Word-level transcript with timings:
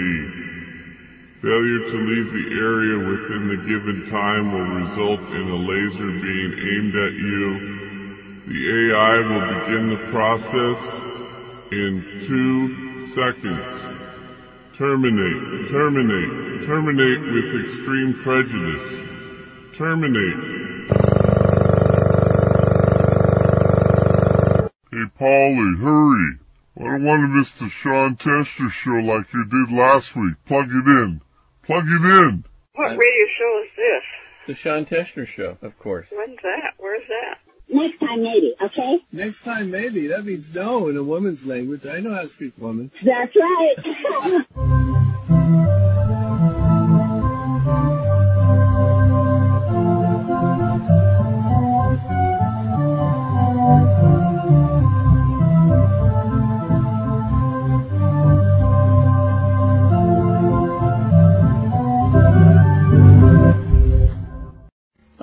Failure 1.44 1.84
to 1.86 1.98
leave 2.02 2.34
the 2.34 2.50
area 2.58 2.98
within 2.98 3.48
the 3.48 3.58
given 3.68 4.10
time 4.10 4.54
will 4.54 4.72
result 4.84 5.20
in 5.20 5.52
a 5.52 5.56
laser 5.56 6.12
being 6.20 6.58
aimed 6.58 6.96
at 6.96 7.14
you. 7.14 7.60
The 8.48 8.90
AI 8.90 9.22
will 9.22 9.46
begin 9.60 9.90
the 9.90 10.02
process 10.10 10.80
in 11.72 12.04
two 12.26 13.06
seconds. 13.14 13.70
Terminate, 14.76 15.70
terminate, 15.70 16.66
terminate 16.66 17.22
with 17.22 17.56
extreme 17.66 18.16
prejudice. 18.24 19.07
Terminate. 19.78 20.34
Hey 24.92 25.06
Polly, 25.20 25.76
hurry. 25.78 26.38
I 26.80 26.84
don't 26.84 27.04
want 27.04 27.22
to 27.22 27.28
miss 27.28 27.52
the 27.52 27.70
Sean 27.70 28.16
Tester 28.16 28.72
show 28.72 28.94
like 28.94 29.32
you 29.36 29.46
did 29.46 29.72
last 29.72 30.16
week. 30.16 30.34
Plug 30.48 30.70
it 30.72 30.88
in. 30.88 31.22
Plug 31.64 31.86
it 31.86 32.04
in. 32.04 32.44
What 32.74 32.98
radio 32.98 33.26
show 33.38 33.64
is 33.64 33.70
this? 33.78 34.04
The 34.48 34.56
Sean 34.56 34.86
Tester 34.88 35.28
Show, 35.28 35.60
of 35.62 35.78
course. 35.78 36.08
When's 36.12 36.40
that? 36.42 36.74
Where's 36.78 37.08
that? 37.08 37.38
Next 37.70 38.00
time 38.00 38.24
maybe, 38.24 38.56
okay? 38.60 39.00
Next 39.12 39.44
time, 39.44 39.70
maybe. 39.70 40.08
That 40.08 40.26
means 40.26 40.56
no 40.56 40.88
in 40.88 40.98
a 40.98 41.04
woman's 41.04 41.46
language. 41.46 41.86
I 41.86 42.00
know 42.00 42.16
how 42.16 42.22
to 42.22 42.30
speak 42.30 42.58
woman. 42.58 42.90
That's 43.04 43.36
right. 43.36 43.76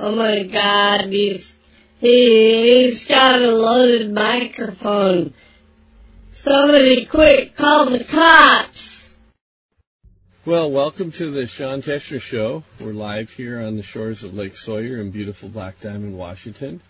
Oh 0.07 0.15
my 0.15 0.43
god, 0.43 1.07
he's, 1.07 1.57
he, 1.99 2.83
he's 2.83 3.07
got 3.07 3.41
a 3.41 3.51
loaded 3.51 4.13
microphone. 4.13 5.33
Somebody 6.31 7.07
quick, 7.07 7.57
call 7.57 7.87
the 7.87 8.05
cops! 8.05 9.15
Well, 10.45 10.71
welcome 10.71 11.11
to 11.13 11.31
the 11.31 11.47
Sean 11.47 11.81
Tester 11.81 12.21
Show. 12.21 12.65
We're 12.79 12.93
live 12.93 13.31
here 13.31 13.59
on 13.59 13.79
the 13.79 13.83
shores 13.83 14.23
of 14.23 14.35
Lake 14.35 14.59
Sawyer 14.59 15.01
in 15.01 15.11
beautiful 15.11 15.49
Black 15.49 15.81
Diamond, 15.81 16.19
Washington. 16.19 16.83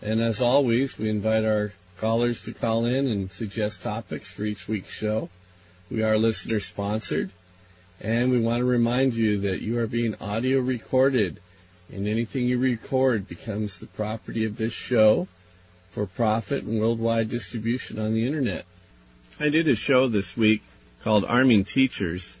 And 0.00 0.20
as 0.20 0.40
always, 0.40 0.96
we 0.96 1.10
invite 1.10 1.44
our 1.44 1.72
callers 1.98 2.40
to 2.42 2.54
call 2.54 2.84
in 2.84 3.08
and 3.08 3.32
suggest 3.32 3.82
topics 3.82 4.30
for 4.30 4.44
each 4.44 4.68
week's 4.68 4.92
show. 4.92 5.28
We 5.90 6.04
are 6.04 6.16
listener 6.16 6.60
sponsored, 6.60 7.32
and 8.00 8.30
we 8.30 8.38
want 8.38 8.60
to 8.60 8.64
remind 8.64 9.14
you 9.14 9.40
that 9.40 9.60
you 9.60 9.76
are 9.80 9.88
being 9.88 10.14
audio 10.20 10.60
recorded, 10.60 11.40
and 11.92 12.08
anything 12.08 12.46
you 12.46 12.58
record 12.58 13.28
becomes 13.28 13.78
the 13.78 13.86
property 13.86 14.44
of 14.44 14.56
this 14.56 14.72
show 14.72 15.28
for 15.90 16.06
profit 16.06 16.64
and 16.64 16.80
worldwide 16.80 17.28
distribution 17.28 17.98
on 17.98 18.14
the 18.14 18.26
internet. 18.26 18.64
I 19.38 19.48
did 19.48 19.68
a 19.68 19.74
show 19.74 20.08
this 20.08 20.36
week 20.36 20.62
called 21.02 21.24
Arming 21.24 21.64
Teachers, 21.64 22.36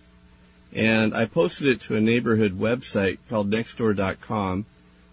and 0.72 1.14
I 1.14 1.26
posted 1.26 1.68
it 1.68 1.80
to 1.82 1.96
a 1.96 2.00
neighborhood 2.00 2.58
website 2.58 3.18
called 3.28 3.50
nextdoor.com 3.50 4.66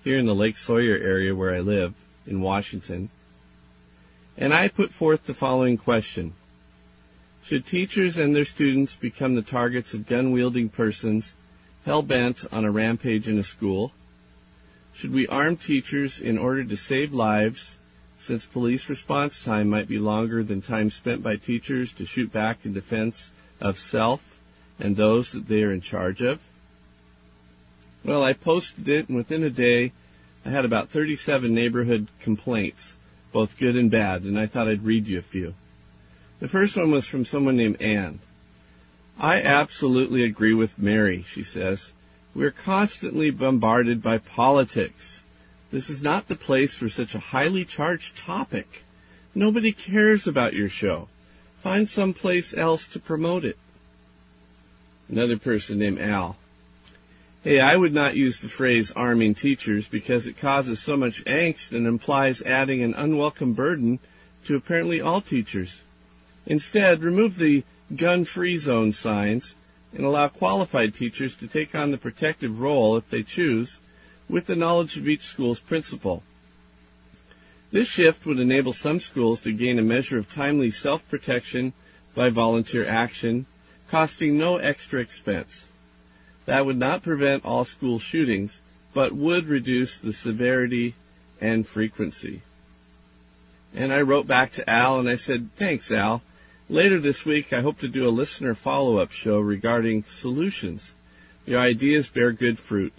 here 0.03 0.17
in 0.17 0.25
the 0.25 0.35
Lake 0.35 0.57
Sawyer 0.57 0.97
area 0.97 1.35
where 1.35 1.53
I 1.53 1.59
live 1.59 1.93
in 2.25 2.41
Washington. 2.41 3.09
And 4.37 4.53
I 4.53 4.69
put 4.69 4.91
forth 4.91 5.25
the 5.25 5.33
following 5.33 5.77
question. 5.77 6.33
Should 7.43 7.65
teachers 7.65 8.17
and 8.17 8.35
their 8.35 8.45
students 8.45 8.95
become 8.95 9.35
the 9.35 9.41
targets 9.41 9.93
of 9.93 10.07
gun-wielding 10.07 10.69
persons 10.69 11.35
hell-bent 11.85 12.45
on 12.51 12.65
a 12.65 12.71
rampage 12.71 13.27
in 13.27 13.37
a 13.37 13.43
school? 13.43 13.91
Should 14.93 15.13
we 15.13 15.27
arm 15.27 15.57
teachers 15.57 16.19
in 16.19 16.37
order 16.37 16.63
to 16.63 16.77
save 16.77 17.13
lives, 17.13 17.77
since 18.19 18.45
police 18.45 18.87
response 18.89 19.43
time 19.43 19.69
might 19.69 19.87
be 19.87 19.97
longer 19.97 20.43
than 20.43 20.61
time 20.61 20.89
spent 20.89 21.23
by 21.23 21.37
teachers 21.37 21.91
to 21.93 22.05
shoot 22.05 22.31
back 22.31 22.59
in 22.65 22.73
defense 22.73 23.31
of 23.59 23.79
self 23.79 24.37
and 24.79 24.95
those 24.95 25.31
that 25.31 25.47
they 25.47 25.63
are 25.63 25.71
in 25.71 25.81
charge 25.81 26.21
of? 26.21 26.39
Well, 28.03 28.23
I 28.23 28.33
posted 28.33 28.89
it, 28.89 29.07
and 29.07 29.17
within 29.17 29.43
a 29.43 29.49
day, 29.49 29.91
I 30.45 30.49
had 30.49 30.65
about 30.65 30.89
37 30.89 31.53
neighborhood 31.53 32.07
complaints, 32.19 32.97
both 33.31 33.57
good 33.59 33.75
and 33.75 33.91
bad, 33.91 34.23
and 34.23 34.39
I 34.39 34.47
thought 34.47 34.67
I'd 34.67 34.83
read 34.83 35.07
you 35.07 35.19
a 35.19 35.23
few. 35.23 35.53
The 36.39 36.47
first 36.47 36.75
one 36.75 36.89
was 36.89 37.05
from 37.05 37.25
someone 37.25 37.55
named 37.55 37.81
Anne. 37.81 38.19
I 39.19 39.41
absolutely 39.41 40.23
agree 40.23 40.55
with 40.55 40.79
Mary, 40.79 41.23
she 41.27 41.43
says. 41.43 41.91
We're 42.33 42.51
constantly 42.51 43.29
bombarded 43.29 44.01
by 44.01 44.17
politics. 44.17 45.23
This 45.69 45.89
is 45.89 46.01
not 46.01 46.27
the 46.27 46.35
place 46.35 46.75
for 46.75 46.89
such 46.89 47.13
a 47.13 47.19
highly 47.19 47.65
charged 47.65 48.17
topic. 48.17 48.83
Nobody 49.35 49.71
cares 49.71 50.27
about 50.27 50.53
your 50.53 50.69
show. 50.69 51.07
Find 51.61 51.89
some 51.89 52.13
place 52.13 52.53
else 52.53 52.87
to 52.87 52.99
promote 52.99 53.45
it. 53.45 53.57
Another 55.09 55.37
person 55.37 55.79
named 55.79 55.99
Al. 55.99 56.37
Hey, 57.43 57.59
I 57.59 57.75
would 57.75 57.93
not 57.93 58.15
use 58.15 58.39
the 58.39 58.49
phrase 58.49 58.91
arming 58.91 59.35
teachers 59.35 59.87
because 59.87 60.27
it 60.27 60.37
causes 60.37 60.79
so 60.79 60.95
much 60.95 61.25
angst 61.25 61.71
and 61.71 61.85
implies 61.85 62.41
adding 62.43 62.81
an 62.81 62.93
unwelcome 62.93 63.53
burden 63.53 63.99
to 64.45 64.55
apparently 64.55 65.01
all 65.01 65.21
teachers. 65.21 65.81
Instead, 66.45 67.03
remove 67.03 67.37
the 67.37 67.63
gun-free 67.95 68.57
zone 68.57 68.93
signs 68.93 69.55
and 69.93 70.05
allow 70.05 70.27
qualified 70.27 70.93
teachers 70.93 71.35
to 71.35 71.47
take 71.47 71.75
on 71.75 71.91
the 71.91 71.97
protective 71.97 72.59
role 72.59 72.95
if 72.95 73.09
they 73.09 73.23
choose 73.23 73.79
with 74.29 74.47
the 74.47 74.55
knowledge 74.55 74.97
of 74.97 75.07
each 75.07 75.23
school's 75.23 75.59
principal. 75.59 76.23
This 77.71 77.87
shift 77.87 78.25
would 78.25 78.39
enable 78.39 78.73
some 78.73 78.99
schools 78.99 79.41
to 79.41 79.53
gain 79.53 79.79
a 79.79 79.83
measure 79.83 80.17
of 80.17 80.33
timely 80.33 80.71
self-protection 80.71 81.73
by 82.13 82.29
volunteer 82.29 82.85
action, 82.87 83.45
costing 83.89 84.37
no 84.37 84.57
extra 84.57 84.99
expense. 84.99 85.67
That 86.45 86.65
would 86.65 86.77
not 86.77 87.03
prevent 87.03 87.45
all 87.45 87.65
school 87.65 87.99
shootings, 87.99 88.61
but 88.93 89.13
would 89.13 89.47
reduce 89.47 89.97
the 89.97 90.11
severity 90.11 90.95
and 91.39 91.67
frequency. 91.67 92.41
And 93.73 93.93
I 93.93 94.01
wrote 94.01 94.27
back 94.27 94.51
to 94.53 94.69
Al 94.69 94.99
and 94.99 95.07
I 95.07 95.15
said, 95.15 95.49
thanks 95.55 95.91
Al. 95.91 96.21
Later 96.71 97.01
this 97.01 97.25
week, 97.25 97.51
I 97.51 97.59
hope 97.59 97.79
to 97.79 97.89
do 97.89 98.07
a 98.07 98.15
listener 98.15 98.55
follow-up 98.55 99.11
show 99.11 99.41
regarding 99.41 100.05
solutions. 100.07 100.93
Your 101.45 101.59
ideas 101.59 102.07
bear 102.07 102.31
good 102.31 102.57
fruit. 102.57 102.93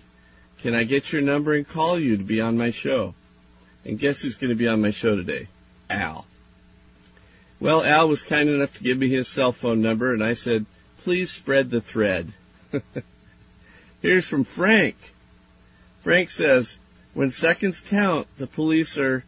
Can 0.60 0.74
I 0.74 0.84
get 0.84 1.10
your 1.10 1.22
number 1.22 1.54
and 1.54 1.66
call 1.66 1.98
you 1.98 2.18
to 2.18 2.22
be 2.22 2.38
on 2.38 2.58
my 2.58 2.70
show? 2.70 3.14
And 3.82 3.98
guess 3.98 4.20
who's 4.20 4.36
going 4.36 4.50
to 4.50 4.54
be 4.54 4.68
on 4.68 4.82
my 4.82 4.90
show 4.90 5.16
today? 5.16 5.48
Al. 5.88 6.26
Well, 7.60 7.82
Al 7.82 8.10
was 8.10 8.22
kind 8.22 8.50
enough 8.50 8.76
to 8.76 8.82
give 8.84 8.98
me 8.98 9.08
his 9.08 9.26
cell 9.26 9.52
phone 9.52 9.80
number, 9.80 10.12
and 10.12 10.22
I 10.22 10.34
said, 10.34 10.66
please 11.02 11.30
spread 11.30 11.70
the 11.70 11.80
thread. 11.80 12.34
Here's 14.02 14.28
from 14.28 14.44
Frank. 14.44 14.96
Frank 16.02 16.28
says, 16.28 16.76
when 17.14 17.30
seconds 17.30 17.80
count, 17.80 18.26
the 18.36 18.46
police 18.46 18.98
are 18.98 19.24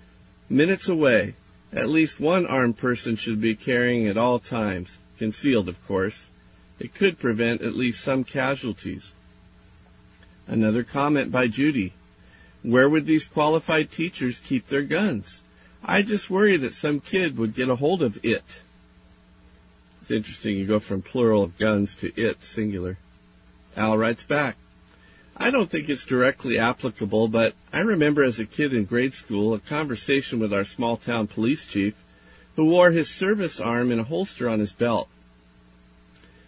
minutes 0.51 0.87
away. 0.87 1.35
At 1.75 1.89
least 1.89 2.21
one 2.21 2.47
armed 2.47 2.79
person 2.79 3.17
should 3.17 3.41
be 3.41 3.57
carrying 3.57 4.07
at 4.07 4.17
all 4.17 4.39
times, 4.39 4.99
concealed 5.19 5.69
of 5.69 5.85
course. 5.87 6.29
It 6.79 6.95
could 6.95 7.19
prevent 7.19 7.63
at 7.63 7.75
least 7.75 8.03
some 8.03 8.23
casualties. 8.23 9.13
Another 10.47 10.85
comment 10.85 11.33
by 11.33 11.49
Judy. 11.49 11.93
Where 12.63 12.89
would 12.89 13.07
these 13.07 13.27
qualified 13.27 13.91
teachers 13.91 14.41
keep 14.41 14.69
their 14.69 14.83
guns? 14.83 15.43
I 15.85 16.03
just 16.03 16.31
worry 16.31 16.57
that 16.59 16.75
some 16.75 17.01
kid 17.01 17.37
would 17.37 17.55
get 17.55 17.69
a 17.69 17.77
hold 17.77 18.03
of 18.03 18.25
it. 18.25 18.63
It's 20.01 20.11
interesting 20.11 20.57
you 20.57 20.67
go 20.67 20.79
from 20.79 21.03
plural 21.03 21.43
of 21.43 21.59
guns 21.59 21.97
to 21.97 22.13
it, 22.21 22.45
singular. 22.45 22.99
Al 23.77 23.99
writes 23.99 24.23
back. 24.23 24.57
I 25.37 25.51
don't 25.51 25.69
think 25.69 25.89
it's 25.89 26.05
directly 26.05 26.59
applicable, 26.59 27.29
but 27.29 27.55
I 27.73 27.81
remember 27.81 28.23
as 28.23 28.39
a 28.39 28.47
kid 28.47 28.73
in 28.73 28.85
grade 28.85 29.15
school 29.15 29.53
a 29.53 29.59
conversation 29.59 30.39
with 30.39 30.53
our 30.53 30.65
small 30.65 30.97
town 30.97 31.27
police 31.27 31.67
chief 31.67 31.95
who 32.55 32.67
wore 32.67 32.93
his 32.93 33.11
service 33.11 33.61
arm 33.61 33.91
in 33.91 33.99
a 33.99 34.05
holster 34.05 34.49
on 34.49 34.61
his 34.61 34.73
belt. 34.73 35.09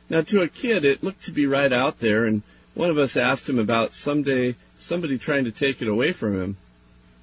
Now 0.09 0.23
to 0.23 0.41
a 0.41 0.49
kid 0.49 0.85
it 0.85 1.03
looked 1.03 1.25
to 1.25 1.33
be 1.33 1.47
right 1.47 1.73
out 1.73 1.99
there 1.99 2.25
and 2.27 2.43
one 2.75 2.91
of 2.91 2.99
us 2.99 3.17
asked 3.17 3.49
him 3.49 3.59
about 3.59 3.93
someday 3.93 4.55
somebody 4.79 5.19
trying 5.19 5.45
to 5.45 5.51
take 5.51 5.83
it 5.83 5.89
away 5.89 6.13
from 6.13 6.41
him. 6.41 6.57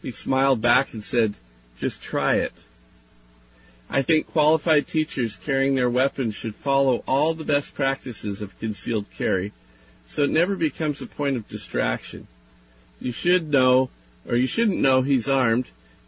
He 0.01 0.11
smiled 0.11 0.61
back 0.61 0.93
and 0.93 1.03
said, 1.03 1.35
just 1.79 2.01
try 2.01 2.35
it. 2.35 2.51
I 3.89 4.01
think 4.01 4.27
qualified 4.27 4.87
teachers 4.87 5.37
carrying 5.37 5.75
their 5.75 5.89
weapons 5.89 6.35
should 6.35 6.55
follow 6.55 7.03
all 7.07 7.33
the 7.33 7.45
best 7.45 7.73
practices 7.73 8.41
of 8.41 8.59
concealed 8.59 9.05
carry 9.15 9.53
so 10.13 10.23
it 10.23 10.29
never 10.29 10.55
becomes 10.55 11.01
a 11.01 11.07
point 11.07 11.35
of 11.35 11.47
distraction. 11.47 12.27
You 12.99 13.11
should 13.11 13.49
know, 13.49 13.89
or 14.29 14.35
you 14.35 14.45
shouldn't 14.45 14.79
know 14.79 15.01
he's 15.01 15.27
armed 15.27 15.65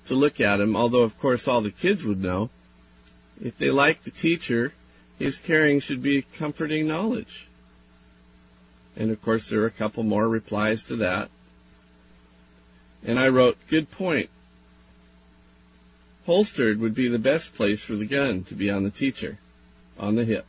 to 0.08 0.14
look 0.14 0.40
at 0.40 0.62
him, 0.62 0.76
although 0.76 1.02
of 1.02 1.20
course 1.20 1.48
all 1.48 1.62
the 1.62 1.72
kids 1.72 2.06
would 2.06 2.22
know. 2.22 2.52
If 3.44 3.58
they 3.58 3.72
like 3.72 4.04
the 4.04 4.12
teacher, 4.12 4.74
his 5.18 5.40
carrying 5.40 5.80
should 5.80 6.04
be 6.04 6.22
comforting 6.22 6.88
knowledge. 6.88 7.48
And 8.96 9.10
of 9.10 9.22
course 9.24 9.50
there 9.50 9.62
are 9.62 9.66
a 9.66 9.72
couple 9.72 10.04
more 10.04 10.30
replies 10.30 10.84
to 10.84 10.96
that. 10.98 11.32
And 13.04 13.20
I 13.20 13.28
wrote, 13.28 13.58
good 13.70 13.90
point. 13.90 14.30
Holstered 16.28 16.80
would 16.80 16.94
be 16.94 17.08
the 17.08 17.20
best 17.20 17.56
place 17.56 17.82
for 17.82 17.96
the 17.96 18.06
gun 18.06 18.44
to 18.44 18.54
be 18.54 18.70
on 18.70 18.84
the 18.84 18.92
teacher, 18.92 19.40
on 19.98 20.16
the 20.16 20.26
hip. 20.26 20.46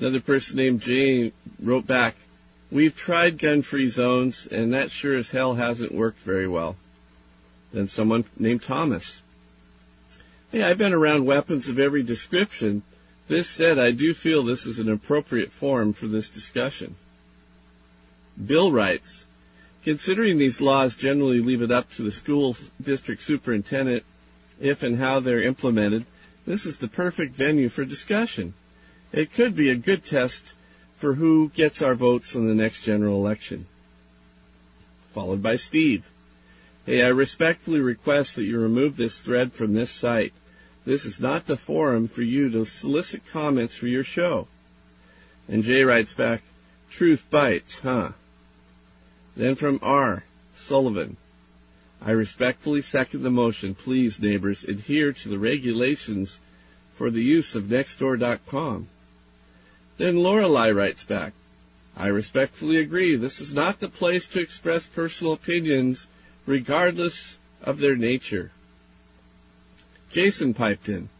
Another 0.00 0.20
person 0.20 0.56
named 0.56 0.80
Jane 0.80 1.32
wrote 1.62 1.86
back, 1.86 2.16
We've 2.72 2.96
tried 2.96 3.36
gun-free 3.36 3.90
zones, 3.90 4.48
and 4.50 4.72
that 4.72 4.90
sure 4.90 5.14
as 5.14 5.30
hell 5.30 5.56
hasn't 5.56 5.92
worked 5.92 6.20
very 6.20 6.48
well. 6.48 6.76
Then 7.70 7.86
someone 7.86 8.24
named 8.38 8.62
Thomas. 8.62 9.20
Hey, 10.50 10.62
I've 10.62 10.78
been 10.78 10.94
around 10.94 11.26
weapons 11.26 11.68
of 11.68 11.78
every 11.78 12.02
description. 12.02 12.82
This 13.28 13.46
said, 13.46 13.78
I 13.78 13.90
do 13.90 14.14
feel 14.14 14.42
this 14.42 14.64
is 14.64 14.78
an 14.78 14.90
appropriate 14.90 15.52
forum 15.52 15.92
for 15.92 16.06
this 16.06 16.30
discussion. 16.30 16.96
Bill 18.42 18.72
writes, 18.72 19.26
Considering 19.84 20.38
these 20.38 20.62
laws 20.62 20.94
generally 20.94 21.40
leave 21.40 21.60
it 21.60 21.70
up 21.70 21.92
to 21.92 22.02
the 22.02 22.12
school 22.12 22.56
district 22.80 23.20
superintendent 23.20 24.04
if 24.58 24.82
and 24.82 24.96
how 24.96 25.20
they're 25.20 25.42
implemented, 25.42 26.06
this 26.46 26.64
is 26.64 26.78
the 26.78 26.88
perfect 26.88 27.34
venue 27.34 27.68
for 27.68 27.84
discussion. 27.84 28.54
It 29.12 29.32
could 29.32 29.56
be 29.56 29.70
a 29.70 29.76
good 29.76 30.04
test 30.04 30.54
for 30.96 31.14
who 31.14 31.48
gets 31.50 31.82
our 31.82 31.94
votes 31.94 32.34
in 32.34 32.46
the 32.46 32.54
next 32.54 32.82
general 32.82 33.16
election. 33.16 33.66
Followed 35.12 35.42
by 35.42 35.56
Steve. 35.56 36.04
Hey, 36.86 37.02
I 37.02 37.08
respectfully 37.08 37.80
request 37.80 38.36
that 38.36 38.44
you 38.44 38.60
remove 38.60 38.96
this 38.96 39.20
thread 39.20 39.52
from 39.52 39.72
this 39.72 39.90
site. 39.90 40.32
This 40.84 41.04
is 41.04 41.20
not 41.20 41.46
the 41.46 41.56
forum 41.56 42.08
for 42.08 42.22
you 42.22 42.50
to 42.50 42.64
solicit 42.64 43.26
comments 43.26 43.74
for 43.74 43.86
your 43.86 44.04
show. 44.04 44.46
And 45.48 45.64
Jay 45.64 45.82
writes 45.82 46.14
back, 46.14 46.42
truth 46.88 47.24
bites, 47.30 47.80
huh? 47.80 48.10
Then 49.36 49.56
from 49.56 49.80
R. 49.82 50.24
Sullivan. 50.54 51.16
I 52.00 52.12
respectfully 52.12 52.82
second 52.82 53.22
the 53.22 53.30
motion. 53.30 53.74
Please, 53.74 54.20
neighbors, 54.20 54.64
adhere 54.64 55.12
to 55.12 55.28
the 55.28 55.38
regulations 55.38 56.40
for 56.94 57.10
the 57.10 57.22
use 57.22 57.54
of 57.54 57.64
Nextdoor.com. 57.64 58.88
Then 60.00 60.22
Lorelei 60.22 60.70
writes 60.70 61.04
back. 61.04 61.34
I 61.94 62.06
respectfully 62.06 62.78
agree. 62.78 63.16
This 63.16 63.38
is 63.38 63.52
not 63.52 63.80
the 63.80 63.88
place 63.90 64.26
to 64.28 64.40
express 64.40 64.86
personal 64.86 65.34
opinions, 65.34 66.06
regardless 66.46 67.36
of 67.62 67.80
their 67.80 67.96
nature. 67.96 68.50
Jason 70.10 70.54
piped 70.54 70.88
in. 70.88 71.10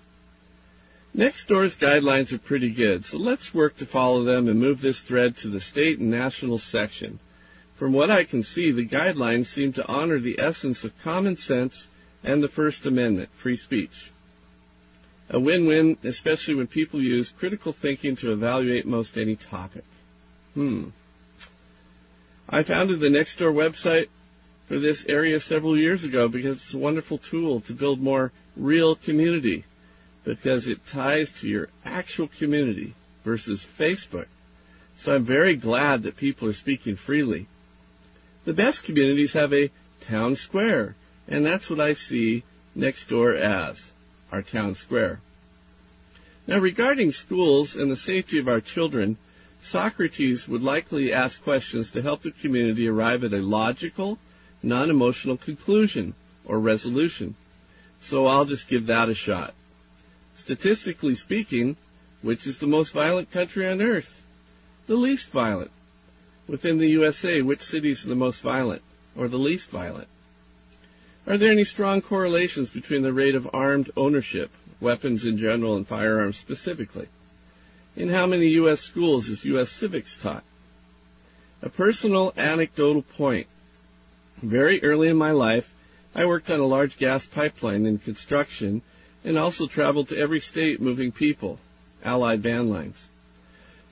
Next 1.13 1.47
door's 1.47 1.77
guidelines 1.77 2.33
are 2.33 2.39
pretty 2.39 2.71
good, 2.71 3.05
so 3.05 3.19
let's 3.19 3.53
work 3.53 3.77
to 3.77 3.85
follow 3.85 4.25
them 4.25 4.49
and 4.49 4.59
move 4.59 4.81
this 4.81 5.03
thread 5.03 5.37
to 5.39 5.49
the 5.49 5.61
state 5.61 5.99
and 5.99 6.11
national 6.11 6.57
section. 6.57 7.19
From 7.77 7.93
what 7.93 8.11
I 8.11 8.25
can 8.25 8.43
see, 8.43 8.71
the 8.71 8.89
guidelines 8.89 9.49
seem 9.49 9.75
to 9.75 9.87
honor 9.89 10.19
the 10.19 10.41
essence 10.41 10.85
of 10.85 10.99
common 11.03 11.37
sense 11.37 11.89
and 12.25 12.43
the 12.43 12.49
First 12.49 12.87
Amendment, 12.87 13.29
free 13.35 13.59
speech. 13.59 14.11
A 15.31 15.39
win-win, 15.39 15.97
especially 16.03 16.57
when 16.57 16.67
people 16.67 17.01
use 17.01 17.31
critical 17.31 17.73
thinking 17.73 18.17
to 18.17 18.33
evaluate 18.33 18.85
most 18.85 19.17
any 19.17 19.37
topic. 19.37 19.85
Hmm. 20.55 20.89
I 22.49 22.65
founded 22.65 22.99
the 22.99 23.09
Nextdoor 23.09 23.55
website 23.55 24.09
for 24.67 24.81
this 24.81 25.07
area 25.07 25.39
several 25.39 25.77
years 25.79 26.03
ago 26.03 26.29
because 26.29 26.57
it's 26.57 26.75
a 26.75 26.79
wonderful 26.79 27.17
tool 27.17 27.61
to 27.61 27.73
build 27.73 28.01
more 28.01 28.33
real 28.57 28.97
community 28.97 29.65
because 30.25 30.67
it 30.67 30.87
ties 30.87 31.31
to 31.33 31.49
your 31.49 31.69
actual 31.85 32.27
community 32.27 32.95
versus 33.25 33.65
Facebook. 33.65 34.27
So 34.99 35.15
I'm 35.15 35.25
very 35.25 35.57
glad 35.57 36.03
that 36.03 36.17
people 36.17 36.49
are 36.49 36.53
speaking 36.53 36.97
freely. 36.97 37.47
The 38.45 38.53
best 38.53 38.85
communities 38.85 39.33
have 39.35 39.53
a 39.55 39.71
town 40.01 40.37
square, 40.37 40.97
and 41.29 41.47
that's 41.47 41.71
what 41.71 41.81
I 41.81 41.93
see 41.93 42.43
Nextdoor 42.77 43.39
as, 43.39 43.90
our 44.33 44.43
town 44.43 44.75
square. 44.75 45.21
Now 46.47 46.59
regarding 46.59 47.13
schools 47.13 47.77
and 47.77 47.91
the 47.91 47.97
safety 47.97 48.39
of 48.39 48.49
our 48.49 48.61
children, 48.61 49.19
Socrates 49.63 50.49
would 50.49 50.63
likely 50.63 51.13
ask 51.13 51.43
questions 51.43 51.91
to 51.91 52.03
help 52.03 52.23
the 52.23 52.31
community 52.31 52.89
arrive 52.89 53.23
at 53.25 53.35
a 53.35 53.43
logical, 53.43 54.19
non-emotional 54.63 55.37
conclusion 55.37 56.15
or 56.45 56.59
resolution. 56.59 57.35
So 58.01 58.27
I'll 58.27 58.47
just 58.47 58.69
give 58.69 58.87
that 58.87 59.09
a 59.09 59.15
shot. 59.15 59.55
Statistically 60.37 61.15
speaking, 61.15 61.77
which 62.23 62.47
is 62.47 62.59
the 62.59 62.67
most 62.67 62.93
violent 62.93 63.31
country 63.31 63.69
on 63.69 63.83
earth? 63.83 64.23
The 64.87 64.97
least 64.97 65.29
violent. 65.29 65.71
Within 66.49 66.79
the 66.79 66.89
USA, 66.89 67.43
which 67.43 67.63
cities 67.63 68.05
are 68.05 68.09
the 68.09 68.17
most 68.17 68.41
violent 68.41 68.83
or 69.17 69.29
the 69.29 69.39
least 69.39 69.69
violent? 69.69 70.09
Are 71.27 71.37
there 71.37 71.53
any 71.53 71.65
strong 71.65 72.01
correlations 72.01 72.71
between 72.71 73.03
the 73.03 73.13
rate 73.13 73.35
of 73.35 73.49
armed 73.53 73.91
ownership, 73.97 74.51
weapons 74.81 75.25
in 75.25 75.37
general 75.37 75.77
and 75.77 75.87
firearms 75.87 76.39
specifically? 76.39 77.09
In 77.97 78.09
how 78.09 78.27
many 78.27 78.49
U.S. 78.49 78.81
schools 78.81 79.29
is 79.29 79.45
U.S. 79.45 79.71
civics 79.71 80.17
taught? 80.17 80.45
A 81.63 81.69
personal 81.69 82.33
anecdotal 82.37 83.03
point. 83.03 83.47
Very 84.43 84.83
early 84.83 85.09
in 85.09 85.17
my 85.17 85.31
life, 85.31 85.75
I 86.15 86.25
worked 86.25 86.51
on 86.51 86.59
a 86.59 86.67
large 86.67 86.97
gas 86.97 87.27
pipeline 87.27 87.85
in 87.85 87.99
construction 87.99 88.83
and 89.23 89.37
also 89.37 89.67
traveled 89.67 90.09
to 90.09 90.17
every 90.17 90.41
state 90.41 90.81
moving 90.81 91.13
people, 91.13 91.59
Allied 92.03 92.43
Van 92.43 92.71
Lines. 92.71 93.07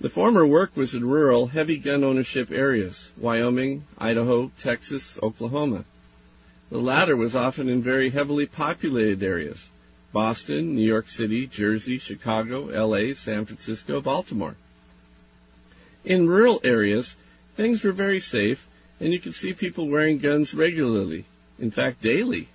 The 0.00 0.08
former 0.08 0.46
work 0.46 0.76
was 0.76 0.94
in 0.94 1.04
rural, 1.04 1.48
heavy 1.48 1.76
gun 1.76 2.02
ownership 2.02 2.50
areas, 2.50 3.10
Wyoming, 3.16 3.84
Idaho, 3.98 4.50
Texas, 4.60 5.18
Oklahoma. 5.22 5.84
The 6.70 6.78
latter 6.78 7.16
was 7.16 7.34
often 7.34 7.68
in 7.68 7.82
very 7.82 8.10
heavily 8.10 8.44
populated 8.44 9.22
areas, 9.22 9.70
Boston, 10.12 10.74
New 10.74 10.86
York 10.86 11.08
City, 11.08 11.46
Jersey, 11.46 11.98
Chicago, 11.98 12.66
LA, 12.66 13.14
San 13.14 13.46
Francisco, 13.46 14.00
Baltimore. 14.02 14.56
In 16.04 16.28
rural 16.28 16.60
areas, 16.62 17.16
things 17.56 17.82
were 17.82 17.92
very 17.92 18.20
safe, 18.20 18.68
and 19.00 19.12
you 19.12 19.18
could 19.18 19.34
see 19.34 19.54
people 19.54 19.88
wearing 19.88 20.18
guns 20.18 20.52
regularly, 20.52 21.24
in 21.58 21.70
fact 21.70 22.02
daily. 22.02 22.48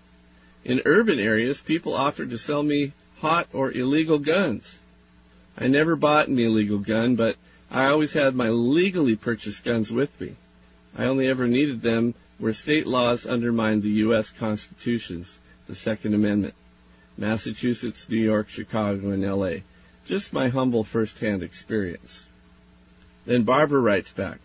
In 0.63 0.81
urban 0.85 1.19
areas, 1.19 1.61
people 1.61 1.93
offered 1.93 2.29
to 2.29 2.37
sell 2.37 2.61
me 2.61 2.93
hot 3.19 3.47
or 3.51 3.71
illegal 3.71 4.19
guns. 4.19 4.79
I 5.57 5.67
never 5.67 5.95
bought 5.95 6.27
an 6.27 6.37
illegal 6.37 6.77
gun, 6.77 7.15
but 7.15 7.35
I 7.71 7.85
always 7.87 8.13
had 8.13 8.35
my 8.35 8.49
legally 8.49 9.15
purchased 9.15 9.63
guns 9.63 9.91
with 9.91 10.19
me. 10.21 10.35
I 10.95 11.05
only 11.05 11.27
ever 11.27 11.47
needed 11.47 11.81
them 11.81 12.13
where 12.37 12.53
state 12.53 12.87
laws 12.87 13.25
undermined 13.25 13.83
the 13.83 13.89
U.S. 13.89 14.31
constitutions, 14.31 15.39
the 15.67 15.75
Second 15.75 16.13
Amendment. 16.13 16.55
Massachusetts, 17.17 18.09
New 18.09 18.17
York, 18.17 18.49
Chicago, 18.49 19.11
and 19.11 19.23
L.A. 19.23 19.63
Just 20.05 20.33
my 20.33 20.49
humble 20.49 20.83
first-hand 20.83 21.43
experience. 21.43 22.25
Then 23.25 23.43
Barbara 23.43 23.79
writes 23.79 24.11
back, 24.11 24.39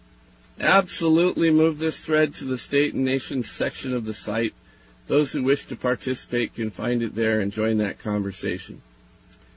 Absolutely 0.61 1.51
move 1.51 1.79
this 1.79 2.05
thread 2.05 2.35
to 2.35 2.45
the 2.45 2.59
state 2.59 2.95
and 2.95 3.05
nation 3.05 3.43
section 3.43 3.95
of 3.95 4.05
the 4.05 4.15
site. 4.15 4.55
Those 5.07 5.33
who 5.33 5.43
wish 5.43 5.67
to 5.67 5.77
participate 5.77 6.55
can 6.55 6.71
find 6.71 7.03
it 7.03 7.15
there 7.15 7.41
and 7.41 7.51
join 7.51 7.79
that 7.79 7.99
conversation. 7.99 8.83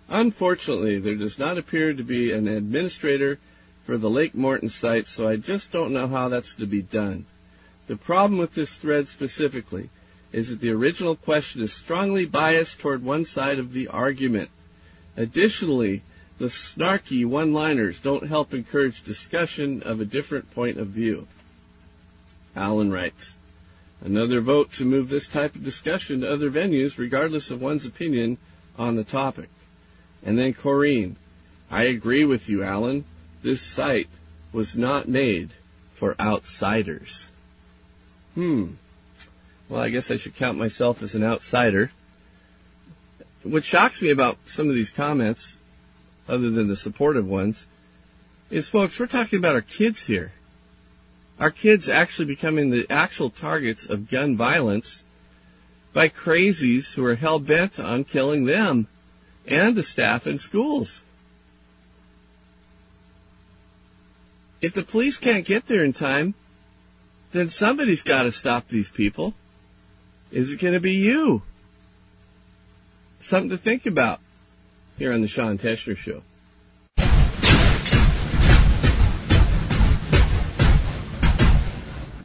Unfortunately, 0.07 0.99
there 0.99 1.15
does 1.15 1.39
not 1.39 1.57
appear 1.57 1.93
to 1.93 2.03
be 2.03 2.31
an 2.31 2.47
administrator 2.47 3.39
for 3.83 3.97
the 3.97 4.09
Lake 4.09 4.35
Morton 4.35 4.69
site, 4.69 5.07
so 5.07 5.27
I 5.27 5.37
just 5.37 5.71
don't 5.71 5.93
know 5.93 6.07
how 6.07 6.29
that's 6.29 6.55
to 6.55 6.65
be 6.65 6.81
done. 6.81 7.25
The 7.87 7.97
problem 7.97 8.37
with 8.37 8.53
this 8.53 8.75
thread 8.75 9.07
specifically 9.07 9.89
is 10.31 10.49
that 10.49 10.61
the 10.61 10.71
original 10.71 11.15
question 11.15 11.61
is 11.61 11.73
strongly 11.73 12.25
biased 12.25 12.79
toward 12.79 13.03
one 13.03 13.25
side 13.25 13.59
of 13.59 13.73
the 13.73 13.87
argument. 13.87 14.49
Additionally, 15.17 16.03
the 16.37 16.47
snarky 16.47 17.25
one-liners 17.25 17.99
don't 17.99 18.27
help 18.27 18.53
encourage 18.53 19.03
discussion 19.03 19.83
of 19.83 19.99
a 19.99 20.05
different 20.05 20.53
point 20.53 20.77
of 20.77 20.87
view. 20.87 21.27
Alan 22.55 22.91
writes, 22.91 23.35
Another 24.03 24.41
vote 24.41 24.71
to 24.73 24.85
move 24.85 25.09
this 25.09 25.27
type 25.27 25.53
of 25.53 25.63
discussion 25.63 26.21
to 26.21 26.31
other 26.31 26.49
venues 26.49 26.97
regardless 26.97 27.51
of 27.51 27.61
one's 27.61 27.85
opinion 27.85 28.37
on 28.77 28.95
the 28.95 29.03
topic. 29.03 29.49
And 30.23 30.37
then 30.37 30.53
Corrine, 30.53 31.15
I 31.69 31.83
agree 31.83 32.25
with 32.25 32.49
you, 32.49 32.63
Alan. 32.63 33.05
This 33.43 33.61
site 33.61 34.09
was 34.51 34.75
not 34.75 35.07
made 35.07 35.51
for 35.93 36.15
outsiders. 36.19 37.30
Hmm. 38.35 38.73
Well, 39.67 39.81
I 39.81 39.89
guess 39.89 40.11
I 40.11 40.17
should 40.17 40.35
count 40.35 40.57
myself 40.57 41.01
as 41.01 41.15
an 41.15 41.23
outsider. 41.23 41.91
what 43.43 43.63
shocks 43.63 44.01
me 44.01 44.09
about 44.09 44.37
some 44.45 44.69
of 44.69 44.75
these 44.75 44.89
comments, 44.89 45.57
other 46.27 46.49
than 46.49 46.67
the 46.67 46.75
supportive 46.75 47.27
ones, 47.27 47.65
is 48.49 48.67
folks, 48.67 48.99
we're 48.99 49.07
talking 49.07 49.39
about 49.39 49.55
our 49.55 49.61
kids 49.61 50.05
here. 50.05 50.33
Our 51.39 51.51
kids 51.51 51.89
actually 51.89 52.25
becoming 52.25 52.69
the 52.69 52.85
actual 52.89 53.29
targets 53.29 53.89
of 53.89 54.09
gun 54.09 54.37
violence 54.37 55.03
by 55.93 56.09
crazies 56.09 56.93
who 56.93 57.05
are 57.05 57.15
hell 57.15 57.39
bent 57.39 57.79
on 57.79 58.03
killing 58.03 58.45
them 58.45 58.87
and 59.47 59.75
the 59.75 59.83
staff 59.83 60.27
in 60.27 60.37
schools. 60.37 61.03
If 64.61 64.73
the 64.73 64.83
police 64.83 65.17
can't 65.17 65.45
get 65.45 65.67
there 65.67 65.83
in 65.83 65.93
time, 65.93 66.35
then 67.31 67.49
somebody's 67.49 68.01
got 68.01 68.23
to 68.23 68.31
stop 68.31 68.67
these 68.67 68.89
people. 68.89 69.33
Is 70.31 70.51
it 70.51 70.59
going 70.59 70.73
to 70.73 70.79
be 70.79 70.93
you? 70.93 71.43
Something 73.21 73.49
to 73.49 73.57
think 73.57 73.85
about 73.85 74.19
here 74.97 75.13
on 75.13 75.21
the 75.21 75.27
Sean 75.27 75.57
Tester 75.57 75.95
Show. 75.95 76.23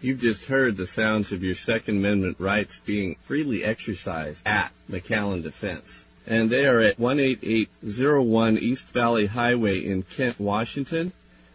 You've 0.01 0.21
just 0.21 0.45
heard 0.45 0.77
the 0.77 0.87
sounds 0.87 1.33
of 1.33 1.43
your 1.43 1.57
Second 1.57 1.97
Amendment 1.97 2.37
rights 2.39 2.79
being 2.79 3.17
freely 3.25 3.65
exercised 3.65 4.47
at 4.47 4.71
McAllen 4.89 5.43
Defense. 5.43 6.05
And 6.27 6.49
they 6.49 6.67
are 6.67 6.81
at 6.81 7.01
18801 7.01 8.59
East 8.59 8.85
Valley 8.87 9.27
Highway 9.27 9.79
in 9.85 10.03
Kent, 10.03 10.39
Washington, 10.39 11.13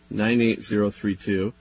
98032. 0.10 1.54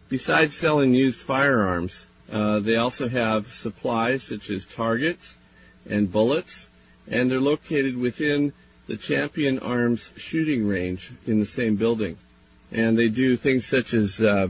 Besides 0.09 0.55
selling 0.55 0.95
used 0.95 1.19
firearms, 1.19 2.07
uh, 2.31 2.59
they 2.59 2.77
also 2.77 3.09
have 3.09 3.53
supplies 3.53 4.23
such 4.25 4.51
as 4.51 4.65
targets 4.65 5.37
and 5.89 6.11
bullets, 6.11 6.69
and 7.09 7.31
they're 7.31 7.41
located 7.41 7.97
within 7.97 8.53
the 8.87 8.97
Champion 8.97 9.59
Arms 9.59 10.13
shooting 10.17 10.67
range 10.67 11.13
in 11.27 11.39
the 11.39 11.47
same 11.47 11.77
building. 11.77 12.19
And 12.73 12.99
they 12.99 13.09
do 13.09 13.37
things 13.37 13.67
such 13.67 13.95
as 13.95 14.21
uh, 14.21 14.49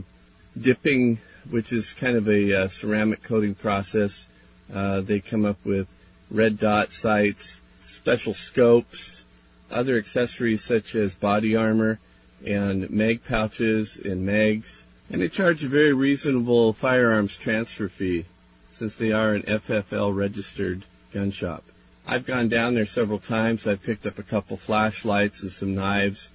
dipping, 0.59 1.19
which 1.49 1.71
is 1.71 1.93
kind 1.93 2.17
of 2.17 2.27
a 2.27 2.63
uh, 2.63 2.67
ceramic 2.67 3.21
coating 3.23 3.55
process. 3.55 4.27
Uh, 4.73 5.01
they 5.01 5.19
come 5.19 5.45
up 5.45 5.57
with 5.63 5.87
red 6.29 6.57
dot 6.57 6.91
sights, 6.91 7.61
special 7.81 8.33
scopes, 8.33 9.25
other 9.69 9.97
accessories 9.97 10.63
such 10.63 10.95
as 10.95 11.13
body 11.13 11.55
armor 11.55 11.99
and 12.45 12.89
mag 12.89 13.23
pouches 13.23 13.97
and 13.97 14.25
mags. 14.25 14.86
And 15.09 15.21
they 15.21 15.29
charge 15.29 15.63
a 15.63 15.67
very 15.67 15.93
reasonable 15.93 16.73
firearms 16.73 17.37
transfer 17.37 17.87
fee 17.87 18.25
since 18.71 18.95
they 18.95 19.11
are 19.11 19.33
an 19.33 19.43
FFL 19.43 20.15
registered 20.15 20.83
gun 21.13 21.31
shop. 21.31 21.63
I've 22.05 22.25
gone 22.25 22.47
down 22.47 22.75
there 22.75 22.85
several 22.85 23.19
times. 23.19 23.67
I've 23.67 23.83
picked 23.83 24.05
up 24.05 24.19
a 24.19 24.23
couple 24.23 24.55
flashlights 24.55 25.41
and 25.41 25.51
some 25.51 25.75
knives, 25.75 26.31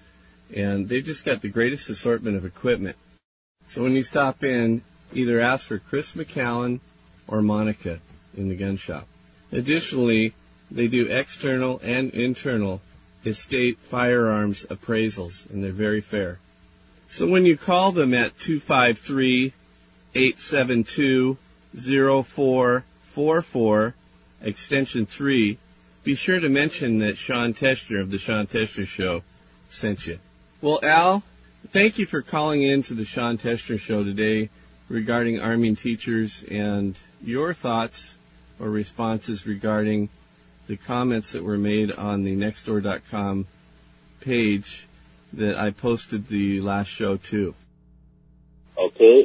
and 0.55 0.89
they've 0.89 1.05
just 1.05 1.25
got 1.25 1.41
the 1.41 1.49
greatest 1.49 1.89
assortment 1.89 2.37
of 2.37 2.45
equipment. 2.45 2.97
So 3.69 3.83
when 3.83 3.93
you 3.93 4.03
stop 4.03 4.45
in, 4.45 4.83
either 5.15 5.41
ask 5.41 5.69
for 5.69 5.79
Chris 5.79 6.13
McAllen 6.13 6.81
or 7.27 7.41
Monica 7.41 8.01
in 8.37 8.49
the 8.49 8.57
gun 8.57 8.77
shop. 8.77 9.07
Additionally, 9.51 10.35
they 10.71 10.89
do 10.89 11.07
external 11.07 11.81
and 11.83 12.11
internal 12.11 12.81
estate 13.25 13.79
firearms 13.79 14.67
appraisals, 14.67 15.49
and 15.51 15.63
they're 15.63 15.73
very 15.73 16.01
fair. 16.01 16.39
So 17.13 17.29
when 17.29 17.45
you 17.45 17.59
call 17.59 17.93
them 17.93 18.15
at 18.15 18.39
253 18.39 19.53
872 20.15 21.37
0444, 21.77 23.95
extension 24.41 25.05
3, 25.05 25.59
be 26.05 26.15
sure 26.15 26.41
to 26.41 26.49
mention 26.49 27.01
that 27.01 27.19
Sean 27.19 27.53
Tester 27.53 28.01
of 28.01 28.11
the 28.11 28.17
Sean 28.17 28.47
Tester 28.47 28.87
Show 28.87 29.23
sent 29.69 30.07
you. 30.07 30.21
Well, 30.63 30.81
Al, 30.83 31.23
thank 31.69 31.99
you 31.99 32.07
for 32.07 32.23
calling 32.23 32.63
in 32.63 32.83
to 32.85 32.95
the 32.95 33.05
Sean 33.05 33.37
Tester 33.37 33.77
Show 33.77 34.03
today 34.03 34.49
regarding 34.89 35.39
arming 35.39 35.77
teachers 35.77 36.43
and 36.51 36.97
your 37.23 37.53
thoughts 37.53 38.15
or 38.59 38.71
responses 38.71 39.47
regarding 39.47 40.09
the 40.67 40.79
comments 40.79 41.33
that 41.33 41.45
were 41.45 41.59
made 41.59 41.93
on 41.93 42.25
the 42.25 42.35
nextdoor.com 42.35 43.47
page 44.23 44.87
that 45.33 45.59
I 45.59 45.71
posted 45.71 46.29
the 46.29 46.61
last 46.61 46.89
show 46.89 47.17
to. 47.17 47.55
Okay, 48.77 49.23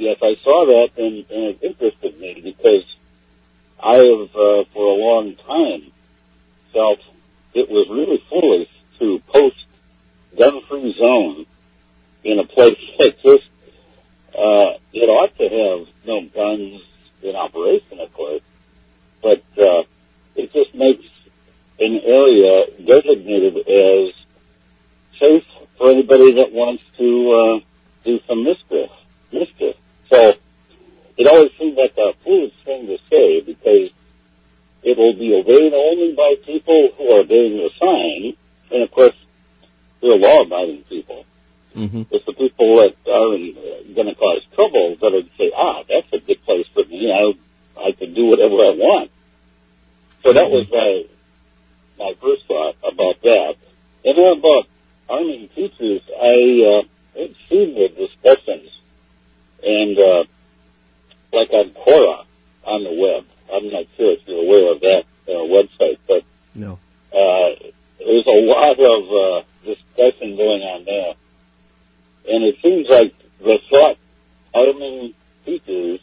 yes, 0.00 0.18
I 0.22 0.34
saw 0.42 0.66
that 0.66 0.90
and, 0.96 1.24
and 1.30 1.44
it 1.44 1.58
interested 1.62 2.18
me 2.18 2.40
because 2.42 2.84
I 3.82 3.96
have, 3.96 4.34
uh, 4.34 4.64
for 4.72 4.86
a 4.86 4.94
long 4.94 5.36
time, 5.36 5.92
felt 6.72 7.00
it 7.54 7.68
was 7.68 7.88
really 7.88 8.22
foolish 8.28 8.68
to 8.98 9.20
post 9.28 9.64
gun-free 10.36 10.94
zone 10.98 11.46
in 12.24 12.38
a 12.38 12.44
place 12.44 12.78
like 12.98 13.20
this. 13.22 13.42
Uh, 14.34 14.78
it 14.92 15.08
ought 15.08 15.36
to 15.36 15.48
have 15.48 15.88
no 16.06 16.22
guns 16.22 16.82
in 17.22 17.36
operation, 17.36 18.00
of 18.00 18.12
course, 18.14 18.42
but 19.22 19.42
uh, 19.58 19.82
it 20.34 20.52
just 20.52 20.74
makes 20.74 21.04
an 21.78 22.00
area 22.00 22.66
designated 22.84 23.56
as 23.68 24.14
safe 25.20 25.44
for 25.78 25.90
anybody 25.90 26.32
that 26.32 26.50
wants 26.52 26.82
to 26.98 27.30
uh, 27.30 27.60
do 28.04 28.18
some 28.26 28.42
mischief. 28.42 28.90
Mischief. 29.30 29.76
So 30.10 30.34
it 31.16 31.26
always 31.26 31.52
seemed 31.58 31.76
like 31.76 31.96
a 31.96 32.14
foolish 32.24 32.54
thing 32.64 32.86
to 32.86 32.98
say 33.08 33.40
because 33.42 33.90
it 34.82 34.96
will 34.96 35.12
be 35.12 35.34
obeyed 35.34 35.74
only 35.74 36.14
by 36.14 36.36
people 36.44 36.90
who 36.96 37.10
are 37.12 37.20
obeying 37.20 37.58
the 37.58 37.70
sign, 37.78 38.34
and 38.72 38.82
of 38.82 38.90
course, 38.90 39.14
they're 40.00 40.16
law-abiding 40.16 40.84
people. 40.84 41.26
Mm-hmm. 41.76 42.02
It's 42.10 42.24
the 42.24 42.32
people 42.32 42.76
that 42.76 42.96
are 43.06 43.34
uh, 43.34 43.94
going 43.94 44.08
to 44.08 44.14
cause 44.14 44.40
trouble 44.54 44.96
that 44.96 45.12
would 45.12 45.30
say, 45.36 45.52
ah, 45.54 45.82
that's 45.86 46.10
a 46.14 46.18
good 46.18 46.42
place 46.44 46.66
for 46.72 46.84
me. 46.84 47.12
I, 47.12 47.34
I 47.80 47.92
can 47.92 48.14
do 48.14 48.24
whatever 48.24 48.54
I 48.54 48.74
want. 48.74 49.10
So 50.22 50.32
that 50.32 50.50
was 50.50 50.66
my, 50.70 51.04
my 51.98 52.14
first 52.20 52.46
thought 52.46 52.76
about 52.82 53.20
that. 53.22 53.56
And 54.04 54.16
then 54.16 54.38
about 54.38 54.66
arming 55.08 55.48
teachers, 55.54 56.00
I, 56.20 56.64
uh, 56.64 57.18
had 57.20 57.34
seen 57.48 57.74
the 57.74 57.88
discussions 57.88 58.70
and, 59.62 59.98
uh, 59.98 60.24
like 61.32 61.50
on 61.52 61.70
Quora 61.70 62.24
on 62.64 62.84
the 62.84 62.94
web. 62.94 63.26
I'm 63.52 63.68
not 63.70 63.86
sure 63.96 64.12
if 64.12 64.20
you're 64.26 64.44
aware 64.44 64.72
of 64.72 64.80
that 64.80 65.04
uh, 65.28 65.32
website, 65.32 65.98
but 66.06 66.24
No. 66.54 66.78
uh, 67.12 67.54
there's 67.98 68.26
a 68.26 68.40
lot 68.46 68.78
of 68.78 69.12
uh, 69.12 69.42
discussion 69.64 70.36
going 70.36 70.62
on 70.62 70.84
there, 70.84 71.14
and 72.28 72.44
it 72.44 72.56
seems 72.62 72.88
like 72.88 73.14
the 73.40 73.58
thought 73.70 73.96
arming 74.54 75.14
teachers 75.44 76.00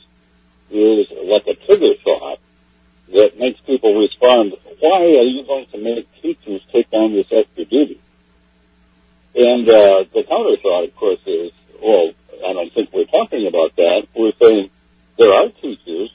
is 0.69 1.07
like 1.23 1.47
a 1.47 1.55
trigger 1.65 1.93
thought 2.03 2.39
that 3.13 3.39
makes 3.39 3.59
people 3.61 3.99
respond. 3.99 4.53
Why 4.79 5.01
are 5.01 5.23
you 5.23 5.43
going 5.45 5.67
to 5.67 5.77
make 5.77 6.07
teachers 6.21 6.61
take 6.71 6.87
on 6.91 7.13
this 7.13 7.27
extra 7.31 7.65
duty? 7.65 8.01
And 9.35 9.67
uh, 9.69 10.03
the 10.13 10.23
counter 10.27 10.57
thought, 10.61 10.83
of 10.83 10.95
course, 10.95 11.21
is, 11.25 11.51
well, 11.81 12.11
I 12.45 12.53
don't 12.53 12.73
think 12.73 12.91
we're 12.91 13.05
talking 13.05 13.47
about 13.47 13.75
that. 13.77 14.07
We're 14.15 14.33
saying 14.41 14.69
there 15.17 15.31
are 15.31 15.49
teachers 15.49 16.11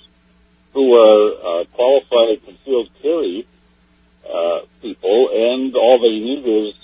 who 0.73 0.95
are 0.95 1.61
uh, 1.61 1.65
qualified 1.73 2.45
concealed 2.45 2.89
carry 3.01 3.47
uh, 4.29 4.61
people, 4.81 5.29
and 5.33 5.75
all 5.77 5.99
they 6.01 6.19
need 6.19 6.47
is 6.47 6.75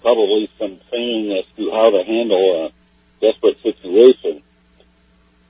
probably 0.00 0.50
some 0.58 0.78
training 0.90 1.36
as 1.38 1.44
to 1.56 1.70
how 1.70 1.90
to 1.90 2.04
handle 2.04 2.66
a 2.66 2.72
desperate 3.20 3.60
situation. 3.62 4.42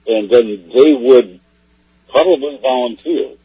And 0.06 0.30
then 0.30 0.70
they 0.72 0.92
would 0.94 1.40
probably 2.10 2.58
volunteer 2.60 3.36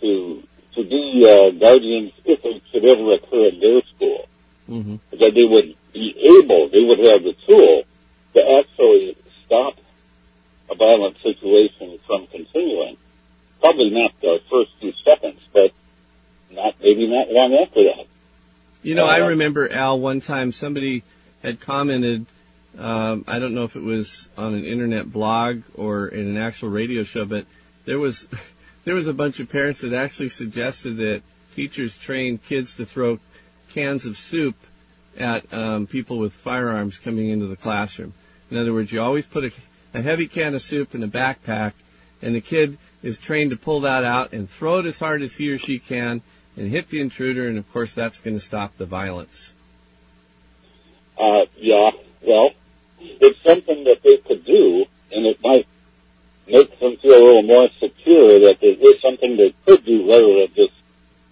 to 0.00 0.42
to 0.74 0.84
be 0.84 1.26
uh, 1.26 1.50
guardians 1.58 2.12
if 2.24 2.44
it 2.44 2.62
should 2.70 2.84
ever 2.84 3.12
occur 3.14 3.48
in 3.48 3.60
their 3.60 3.82
school. 3.94 4.28
Mm-hmm. 4.68 4.96
That 5.18 5.34
they 5.34 5.44
would 5.44 5.74
be 5.92 6.09
able, 6.20 6.68
they 6.68 6.82
would 6.82 6.98
have 6.98 7.22
the 7.22 7.34
tool 7.46 7.84
to 8.34 8.58
actually 8.58 9.16
stop 9.44 9.78
a 10.70 10.74
violent 10.74 11.18
situation 11.18 11.98
from 12.06 12.26
continuing. 12.28 12.96
Probably 13.60 13.90
not 13.90 14.12
the 14.20 14.40
first 14.50 14.70
few 14.80 14.92
seconds, 15.04 15.40
but 15.52 15.72
not 16.50 16.76
maybe 16.80 17.06
not 17.06 17.30
long 17.30 17.54
after 17.54 17.84
that. 17.84 18.06
You 18.82 18.94
know, 18.94 19.06
I 19.06 19.20
Uh, 19.20 19.28
remember 19.28 19.70
Al 19.70 20.00
one 20.00 20.20
time 20.20 20.52
somebody 20.52 21.02
had 21.42 21.60
commented. 21.60 22.26
Um, 22.78 23.24
I 23.26 23.38
don't 23.38 23.54
know 23.54 23.64
if 23.64 23.76
it 23.76 23.82
was 23.82 24.28
on 24.38 24.54
an 24.54 24.64
internet 24.64 25.12
blog 25.12 25.62
or 25.74 26.06
in 26.08 26.28
an 26.28 26.36
actual 26.36 26.68
radio 26.68 27.02
show, 27.02 27.24
but 27.24 27.44
there 27.84 27.98
was 27.98 28.26
there 28.84 28.94
was 28.94 29.06
a 29.06 29.14
bunch 29.14 29.40
of 29.40 29.48
parents 29.50 29.80
that 29.80 29.92
actually 29.92 30.28
suggested 30.30 30.96
that 30.98 31.22
teachers 31.54 31.98
train 31.98 32.38
kids 32.38 32.74
to 32.74 32.86
throw 32.86 33.18
cans 33.70 34.06
of 34.06 34.16
soup 34.16 34.54
at 35.20 35.52
um, 35.52 35.86
people 35.86 36.18
with 36.18 36.32
firearms 36.32 36.98
coming 36.98 37.28
into 37.28 37.46
the 37.46 37.56
classroom. 37.56 38.14
In 38.50 38.56
other 38.56 38.72
words, 38.72 38.90
you 38.90 39.00
always 39.00 39.26
put 39.26 39.44
a, 39.44 39.52
a 39.94 40.02
heavy 40.02 40.26
can 40.26 40.54
of 40.54 40.62
soup 40.62 40.94
in 40.94 41.02
a 41.02 41.08
backpack, 41.08 41.72
and 42.22 42.34
the 42.34 42.40
kid 42.40 42.78
is 43.02 43.18
trained 43.18 43.50
to 43.50 43.56
pull 43.56 43.80
that 43.80 44.04
out 44.04 44.32
and 44.32 44.48
throw 44.48 44.78
it 44.78 44.86
as 44.86 44.98
hard 44.98 45.22
as 45.22 45.36
he 45.36 45.50
or 45.50 45.58
she 45.58 45.78
can 45.78 46.22
and 46.56 46.70
hit 46.70 46.88
the 46.88 47.00
intruder, 47.00 47.46
and 47.46 47.58
of 47.58 47.70
course 47.72 47.94
that's 47.94 48.20
going 48.20 48.36
to 48.36 48.44
stop 48.44 48.76
the 48.76 48.86
violence. 48.86 49.54
Uh, 51.18 51.44
yeah, 51.56 51.90
well, 52.22 52.50
it's 52.98 53.42
something 53.42 53.84
that 53.84 54.02
they 54.02 54.16
could 54.18 54.44
do, 54.44 54.86
and 55.12 55.26
it 55.26 55.38
might 55.42 55.66
make 56.46 56.78
them 56.80 56.96
feel 56.96 57.12
a 57.12 57.24
little 57.24 57.42
more 57.42 57.68
secure 57.78 58.40
that 58.40 58.60
there 58.60 58.74
is 58.78 59.00
something 59.00 59.36
they 59.36 59.54
could 59.66 59.84
do 59.84 60.10
rather 60.10 60.40
than 60.40 60.54
just 60.54 60.72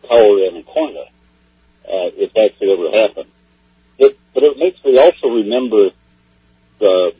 cower 0.08 0.38
in 0.44 0.56
a 0.56 0.62
corner, 0.62 1.06
uh, 1.84 2.10
if 2.16 2.32
that 2.34 2.58
could 2.58 2.68
ever 2.68 2.90
happen. 2.96 3.26
But 4.38 4.44
it 4.44 4.56
makes 4.56 4.84
me 4.84 4.96
also 4.96 5.30
remember 5.34 5.90
the 6.78 7.12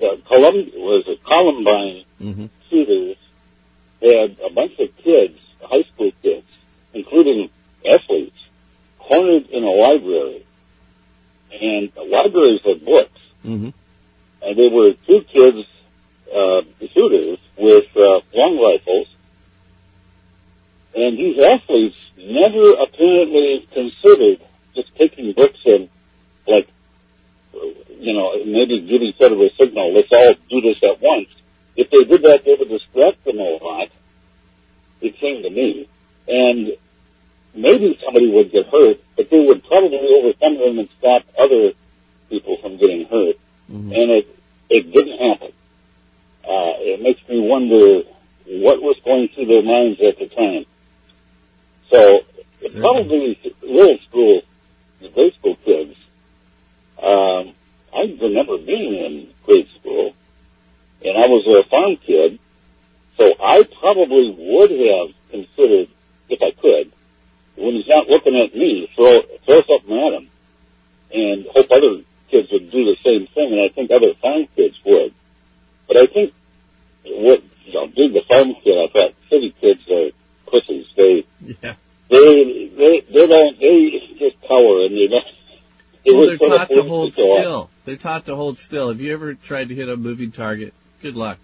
the 0.00 0.20
Colum- 0.28 0.72
was 0.74 1.04
it 1.06 1.22
Columbine 1.22 2.04
Mm-hmm. 2.20 2.46
shooters 2.68 3.16
had 4.02 4.36
a 4.44 4.50
bunch 4.52 4.76
of 4.80 4.96
kids, 4.96 5.38
high 5.62 5.84
school 5.84 6.10
kids, 6.20 6.48
including 6.92 7.50
athletes, 7.88 8.36
cornered 8.98 9.46
in 9.50 9.62
a 9.62 9.70
library. 9.70 10.44
And 11.52 11.92
libraries 12.04 12.62
had 12.64 12.84
books. 12.84 13.20
Mm-hmm. 13.46 13.68
And 14.42 14.58
there 14.58 14.70
were 14.70 14.94
two 15.06 15.20
kids, 15.32 15.64
uh, 16.34 16.62
shooters 16.92 17.38
with 17.56 17.96
uh, 17.96 18.20
long 18.34 18.60
rifles. 18.60 19.06
And 20.96 21.16
these 21.16 21.38
athletes 21.40 21.96
never 22.16 22.72
apparently 22.72 23.68
considered 23.72 24.40
just 24.74 24.92
taking 24.96 25.32
books 25.34 25.60
and, 25.64 25.88
like, 26.46 26.68
you 28.00 28.12
know, 28.14 28.44
maybe 28.44 28.80
give 28.80 29.02
each 29.02 29.20
other 29.20 29.36
a 29.44 29.50
signal, 29.58 29.92
let's 29.92 30.08
all 30.12 30.34
do 30.48 30.60
this 30.60 30.78
at 30.84 31.00
once. 31.00 31.28
If 31.76 31.90
they 31.90 32.04
did 32.04 32.22
that, 32.22 32.44
they 32.44 32.54
would 32.54 32.68
distract 32.68 33.24
them 33.24 33.38
a 33.38 33.42
lot, 33.62 33.88
it 35.00 35.14
seemed 35.20 35.42
to 35.44 35.50
me. 35.50 35.88
And 36.28 36.72
maybe 37.54 37.98
somebody 38.04 38.30
would 38.30 38.50
get 38.52 38.66
hurt, 38.68 39.00
but 39.16 39.28
they 39.30 39.40
would 39.44 39.64
probably 39.64 39.98
overcome 39.98 40.58
them 40.58 40.78
and 40.78 40.88
stop 40.98 41.22
other 41.38 41.72
people 42.30 42.56
from 42.58 42.76
getting 42.78 43.06
hurt. 43.06 43.36
Mhm. 43.70 43.92
And 44.00 44.10
it, 44.12 44.38
it 44.70 44.92
didn't 44.92 45.18
happen. 45.18 45.52
Uh, 46.44 46.72
it 46.78 47.02
makes 47.02 47.26
me 47.28 47.40
wonder 47.40 48.02
what 48.46 48.80
was 48.80 48.96
going 49.04 49.28
through 49.28 49.46
their 49.46 49.62
minds 49.62 50.00
at 50.00 50.18
the 50.18 50.26
time. 50.28 50.64
So, 51.90 52.24
it's 52.60 52.74
Certainly. 52.74 52.80
probably 52.80 53.54
little 53.62 53.98
school, 54.08 54.42
the 55.00 55.08
grade 55.08 55.34
school 55.34 55.56
kids. 55.64 55.94
Um, 57.00 57.54
I 57.94 58.16
remember 58.20 58.58
being 58.58 58.94
in 58.94 59.28
grade 59.46 59.68
school, 59.80 60.14
and 61.04 61.16
I 61.16 61.26
was 61.28 61.46
a 61.46 61.62
farm 61.68 61.96
kid, 61.96 62.38
so 63.16 63.34
I 63.42 63.62
probably 63.80 64.30
would 64.36 64.70
have 64.70 65.14
considered, 65.30 65.88
if 66.28 66.42
I 66.42 66.50
could, 66.60 66.92
when 67.56 67.74
he's 67.74 67.86
not 67.88 68.08
looking 68.08 68.36
at 68.36 68.54
me, 68.54 68.90
throw 68.94 69.20
throw 69.46 69.62
something 69.62 69.98
at 70.06 70.12
him, 70.12 70.28
and 71.14 71.46
hope 71.46 71.70
other 71.70 72.02
kids 72.30 72.50
would 72.52 72.70
do 72.70 72.84
the 72.84 72.96
same 73.04 73.26
thing. 73.28 73.52
And 73.52 73.62
I 73.62 73.68
think 73.68 73.87
other 73.98 74.14
farm 74.14 74.46
kids 74.56 74.78
would. 74.84 75.12
But 75.86 75.96
I 75.98 76.06
think 76.06 76.32
what 77.04 77.42
you 77.64 77.72
know, 77.74 77.86
being 77.88 78.12
the 78.12 78.22
farm 78.28 78.54
kid, 78.62 78.78
I 78.78 78.92
thought 78.92 79.14
city 79.30 79.54
kids 79.60 79.82
are 79.90 80.10
pussies. 80.50 80.86
They 80.96 81.24
Yeah. 81.62 81.74
they 82.08 82.68
they 82.76 83.00
they 83.00 83.26
don't 83.26 83.58
they 83.58 84.14
just 84.18 84.40
cower 84.42 84.84
and 84.86 84.94
they 84.96 85.08
don't. 85.08 85.24
They 86.04 86.14
well, 86.14 86.26
they're 86.26 86.38
taught 86.38 86.68
to 86.70 86.82
hold 86.84 87.14
to 87.16 87.20
still. 87.22 87.70
They're 87.84 87.96
taught 87.96 88.24
to 88.26 88.36
hold 88.36 88.58
still. 88.60 88.88
Have 88.88 89.00
you 89.02 89.12
ever 89.12 89.34
tried 89.34 89.68
to 89.68 89.74
hit 89.74 89.90
a 89.90 89.96
moving 89.96 90.32
target? 90.32 90.72
Good 91.02 91.16
luck. 91.16 91.38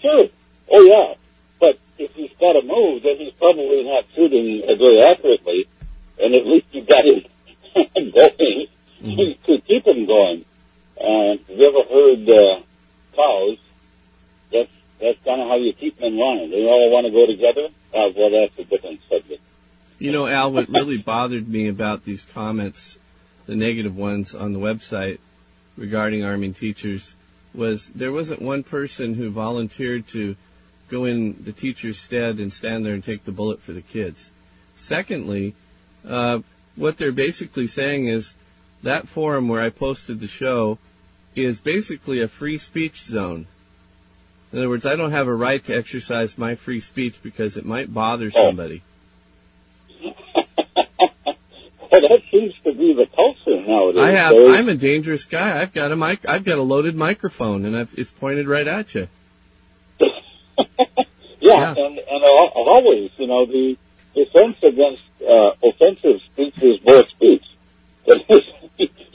Sure. 0.00 0.28
Oh 0.70 0.82
yeah. 0.82 1.14
But 1.60 1.78
if 1.98 2.12
he's 2.14 2.30
got 2.40 2.52
to 2.54 2.62
move, 2.62 3.02
then 3.02 3.16
he's 3.18 3.32
probably 3.34 3.82
not 3.84 4.04
shooting 4.14 4.62
very 4.78 5.02
accurately, 5.02 5.66
and 6.18 6.34
at 6.34 6.46
least 6.46 6.66
you 6.72 6.82
got 6.82 7.04
him 7.04 7.24
going 8.12 8.68
Mhm. 9.04 9.42
to 9.44 9.60
keep 9.60 9.86
him 9.86 10.06
going. 10.06 10.44
Uh, 11.00 11.36
have 11.36 11.40
you 11.48 11.68
ever 11.68 11.88
heard 11.88 12.28
uh, 12.28 12.60
cows? 13.14 13.58
That's 14.52 14.70
that's 15.00 15.18
kind 15.24 15.40
of 15.40 15.48
how 15.48 15.56
you 15.56 15.72
keep 15.72 15.98
them 15.98 16.14
in 16.14 16.18
line. 16.18 16.50
They 16.50 16.64
all 16.64 16.90
want 16.90 17.06
to 17.06 17.12
go 17.12 17.26
together. 17.26 17.68
Uh, 17.94 18.10
well, 18.16 18.30
that's 18.30 18.58
a 18.58 18.64
different 18.64 19.00
subject. 19.08 19.40
You 19.98 20.12
know, 20.12 20.26
Al, 20.26 20.52
what 20.52 20.68
really 20.68 20.98
bothered 20.98 21.48
me 21.48 21.68
about 21.68 22.04
these 22.04 22.22
comments, 22.22 22.98
the 23.46 23.56
negative 23.56 23.96
ones 23.96 24.34
on 24.34 24.52
the 24.52 24.58
website 24.58 25.18
regarding 25.76 26.24
arming 26.24 26.54
teachers, 26.54 27.14
was 27.54 27.88
there 27.88 28.12
wasn't 28.12 28.42
one 28.42 28.62
person 28.62 29.14
who 29.14 29.30
volunteered 29.30 30.06
to 30.08 30.36
go 30.88 31.04
in 31.04 31.42
the 31.44 31.52
teacher's 31.52 31.98
stead 31.98 32.38
and 32.38 32.52
stand 32.52 32.84
there 32.84 32.94
and 32.94 33.04
take 33.04 33.24
the 33.24 33.32
bullet 33.32 33.60
for 33.60 33.72
the 33.72 33.82
kids. 33.82 34.30
Secondly, 34.76 35.54
uh, 36.06 36.40
what 36.76 36.96
they're 36.96 37.12
basically 37.12 37.66
saying 37.66 38.06
is 38.06 38.34
that 38.82 39.08
forum 39.08 39.48
where 39.48 39.60
I 39.60 39.70
posted 39.70 40.20
the 40.20 40.28
show 40.28 40.78
is 41.38 41.58
basically 41.58 42.20
a 42.20 42.28
free 42.28 42.58
speech 42.58 43.02
zone. 43.02 43.46
In 44.52 44.58
other 44.58 44.68
words, 44.68 44.86
I 44.86 44.96
don't 44.96 45.10
have 45.10 45.26
a 45.28 45.34
right 45.34 45.62
to 45.64 45.74
exercise 45.76 46.38
my 46.38 46.54
free 46.54 46.80
speech 46.80 47.22
because 47.22 47.56
it 47.56 47.64
might 47.66 47.92
bother 47.92 48.30
somebody. 48.30 48.82
Well, 51.90 52.02
that 52.02 52.22
seems 52.30 52.54
to 52.64 52.74
be 52.74 52.92
the 52.92 53.06
culture 53.06 53.60
nowadays. 53.66 54.00
I 54.02 54.10
have. 54.10 54.34
I'm 54.36 54.68
a 54.68 54.74
dangerous 54.74 55.24
guy. 55.24 55.60
I've 55.60 55.72
got 55.72 55.90
a 55.90 55.96
mic. 55.96 56.28
I've 56.28 56.44
got 56.44 56.58
a 56.58 56.62
loaded 56.62 56.94
microphone, 56.94 57.64
and 57.64 57.74
I've, 57.74 57.92
it's 57.96 58.10
pointed 58.10 58.46
right 58.46 58.68
at 58.68 58.94
you. 58.94 59.08
yeah, 59.98 60.06
Yeah. 61.40 61.70
and 61.76 61.98
and 61.98 62.22
al- 62.24 62.52
always, 62.54 63.10
you 63.16 63.26
know, 63.26 63.46
the 63.46 63.78
defense 64.14 64.56
against 64.62 65.02
uh, 65.26 65.52
offensive 65.62 66.20
speech 66.32 66.58
is 66.62 66.78
more 66.84 67.04
speech. 67.04 67.44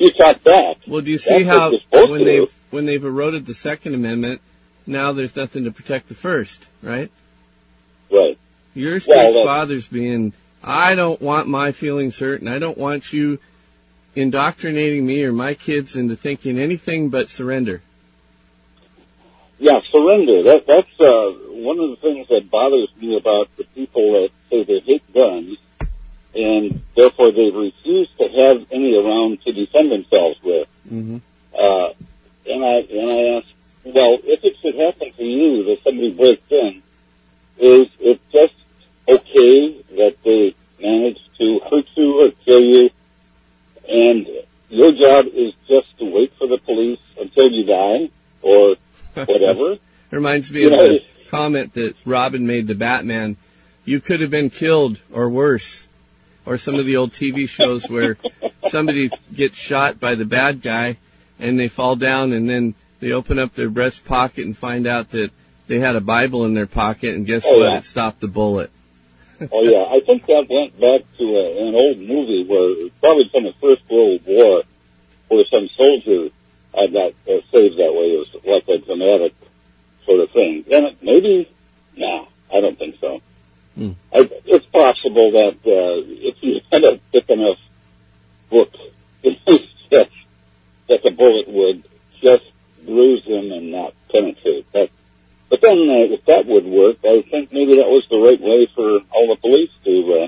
you 0.04 0.12
talk 0.14 0.44
back. 0.44 0.78
Well, 0.88 1.02
do 1.02 1.12
you 1.12 1.18
see 1.18 1.44
how 1.44 1.72
what 1.72 1.72
you're 1.72 1.82
supposed 1.82 2.12
when 2.12 2.24
they've 2.26 2.48
do. 2.48 2.52
when 2.70 2.86
they've 2.86 3.04
eroded 3.04 3.46
the 3.46 3.54
Second 3.54 3.94
Amendment, 3.96 4.42
now 4.86 5.12
there's 5.12 5.36
nothing 5.36 5.64
to 5.64 5.72
protect 5.72 6.10
the 6.10 6.16
First, 6.16 6.68
right? 6.82 7.12
Right. 8.12 8.38
Your 8.76 9.00
speech 9.00 9.16
Well, 9.16 9.34
that- 9.34 9.46
bothers 9.46 9.92
me, 9.92 10.10
and 10.14 10.34
I 10.64 10.96
don't 10.96 11.22
want 11.22 11.48
my 11.48 11.72
feelings 11.72 12.20
hurt, 12.20 12.42
and 12.42 12.50
I 12.50 12.60
don't 12.60 12.78
want 12.78 13.14
you 13.14 13.40
indoctrinating 14.16 15.06
me 15.06 15.24
or 15.24 15.34
my 15.34 15.54
kids 15.54 15.96
into 15.96 16.16
thinking 16.16 16.60
anything 16.60 17.10
but 17.10 17.30
surrender. 17.30 17.82
Yeah, 19.60 19.80
surrender. 19.92 20.44
That 20.44 20.68
that's 20.68 21.00
uh, 21.00 21.32
one 21.50 21.80
of 21.80 21.90
the 21.92 21.96
things 21.96 22.28
that 22.28 22.50
bothers 22.50 22.90
me 23.00 23.16
about 23.18 23.50
the 23.58 23.64
people 23.64 24.14
that 24.14 24.30
say 24.50 24.64
they 24.64 24.80
hate 24.80 25.14
guns, 25.14 25.58
and 26.36 26.82
therefore 26.96 27.32
they 27.32 27.50
refuse 27.52 28.10
to 28.18 28.28
have 28.28 28.66
any 28.72 28.96
around 28.98 29.42
to 29.44 29.52
defend 29.52 29.92
themselves 29.92 30.42
with. 30.44 30.68
Mm-hmm. 30.92 31.18
Uh, 31.54 31.90
and 32.46 32.66
I 32.66 32.76
and 32.80 33.12
I 33.12 33.38
ask, 33.38 33.48
well, 33.86 34.18
if 34.24 34.44
it 34.44 34.58
should 34.62 34.76
happen 34.76 35.14
to 35.14 35.24
you 35.24 35.64
that 35.66 35.84
somebody 35.84 36.12
breaks 36.12 36.52
in, 36.52 36.82
is 37.58 37.88
it 38.00 38.20
just 38.32 38.54
okay 39.08 39.82
that 39.98 40.16
they 40.24 40.56
manage 40.82 41.20
to 41.38 41.60
hurt 41.70 41.86
you 41.96 42.26
or 42.26 42.32
kill 42.46 42.62
you, 42.62 42.90
and 43.88 44.28
your 44.70 44.92
job 44.94 45.28
is 45.28 45.54
just 45.68 45.98
to 46.00 46.06
wait 46.06 46.34
for 46.38 46.48
the 46.48 46.58
police 46.58 47.00
until 47.20 47.52
you 47.52 47.66
die 47.66 48.10
or 48.42 48.76
whatever? 49.14 49.78
Reminds 50.12 50.52
me 50.52 50.62
You 50.62 50.68
of 50.68 50.72
know, 50.74 50.88
the 50.90 51.04
comment 51.30 51.74
that 51.74 51.96
Robin 52.06 52.46
made 52.46 52.68
to 52.68 52.76
Batman. 52.76 53.38
You 53.86 54.00
could 54.00 54.22
have 54.22 54.30
been 54.30 54.50
killed 54.50 55.00
or 55.12 55.30
worse. 55.30 55.88
Or 56.46 56.58
some 56.58 56.76
of 56.76 56.86
the 56.86 56.98
old 56.98 57.12
TV 57.14 57.48
shows 57.48 57.90
where 57.90 58.18
somebody 58.70 59.10
gets 59.34 59.56
shot 59.58 60.00
by 60.00 60.16
the 60.16 60.26
bad 60.26 60.62
guy 60.62 60.98
and 61.40 61.58
they 61.60 61.70
fall 61.70 61.96
down 61.96 62.34
and 62.34 62.50
then 62.50 62.76
they 63.00 63.12
open 63.12 63.40
up 63.40 63.54
their 63.56 63.70
breast 63.70 64.04
pocket 64.06 64.46
and 64.46 64.58
find 64.58 64.86
out 64.86 65.12
that 65.12 65.32
they 65.68 65.80
had 65.80 65.96
a 65.96 66.02
Bible 66.02 66.44
in 66.46 66.54
their 66.54 66.68
pocket 66.68 67.16
and 67.16 67.26
guess 67.26 67.46
Oh, 67.48 67.60
what? 67.60 67.70
yeah. 67.72 67.78
It 67.78 67.86
stopped 67.86 68.20
the 68.20 68.28
bullet. 68.28 68.72
Oh 69.52 69.64
yeah, 69.64 69.84
I 69.94 70.00
think 70.06 70.26
that 70.28 70.48
went 70.50 70.80
back 70.80 71.02
to 71.18 71.24
a, 71.24 71.68
an 71.68 71.76
old 71.76 71.98
movie 72.00 72.46
where 72.48 72.90
probably 73.02 73.28
from 73.30 73.44
the 73.44 73.54
First 73.60 73.82
World 73.90 74.22
War, 74.26 74.64
where 75.28 75.44
some 75.46 75.68
soldier 75.70 76.30
uh, 76.74 76.88
got 76.88 77.12
uh, 77.28 77.42
saved 77.52 77.78
that 77.78 77.94
way. 77.94 78.14
It 78.14 78.20
was 78.20 78.44
like 78.46 78.68
a 78.70 78.78
dramatic 78.86 79.34
sort 80.06 80.20
of 80.22 80.30
thing. 80.32 80.64
And 80.72 80.86
it, 80.88 80.98
maybe, 81.02 81.50
nah, 81.98 82.26
I 82.54 82.62
don't 82.62 82.78
think 82.78 83.00
so. 83.02 83.22
Mm. 83.78 83.96
I, 84.14 84.30
it's 84.46 84.66
possible 84.68 85.32
that 85.32 85.56
uh, 85.66 86.04
if 86.06 86.36
you 86.42 86.62
had 86.72 86.84
a 86.84 86.98
thick 87.12 87.30
enough 87.30 87.58
book, 88.50 88.72
that, 89.24 90.10
that 90.90 91.04
the 91.04 91.12
bullet 91.12 91.48
would 91.48 91.84
just 92.22 92.44
bruise 92.86 93.26
them 93.26 93.52
and 93.52 93.72
not 93.72 93.94
penetrate. 94.12 94.68
But 94.72 94.90
but 95.50 95.62
then, 95.62 95.78
uh, 95.78 96.14
if 96.14 96.26
that 96.26 96.48
would 96.48 96.66
work, 96.66 96.98
I 97.06 97.22
think 97.22 97.54
maybe 97.54 97.76
that 97.76 97.88
was 97.88 98.08
the 98.10 98.18
right 98.18 98.42
way 98.42 98.68
for 98.74 99.02
all 99.12 99.28
the 99.28 99.36
police 99.36 99.70
to 99.86 100.24
uh, 100.24 100.28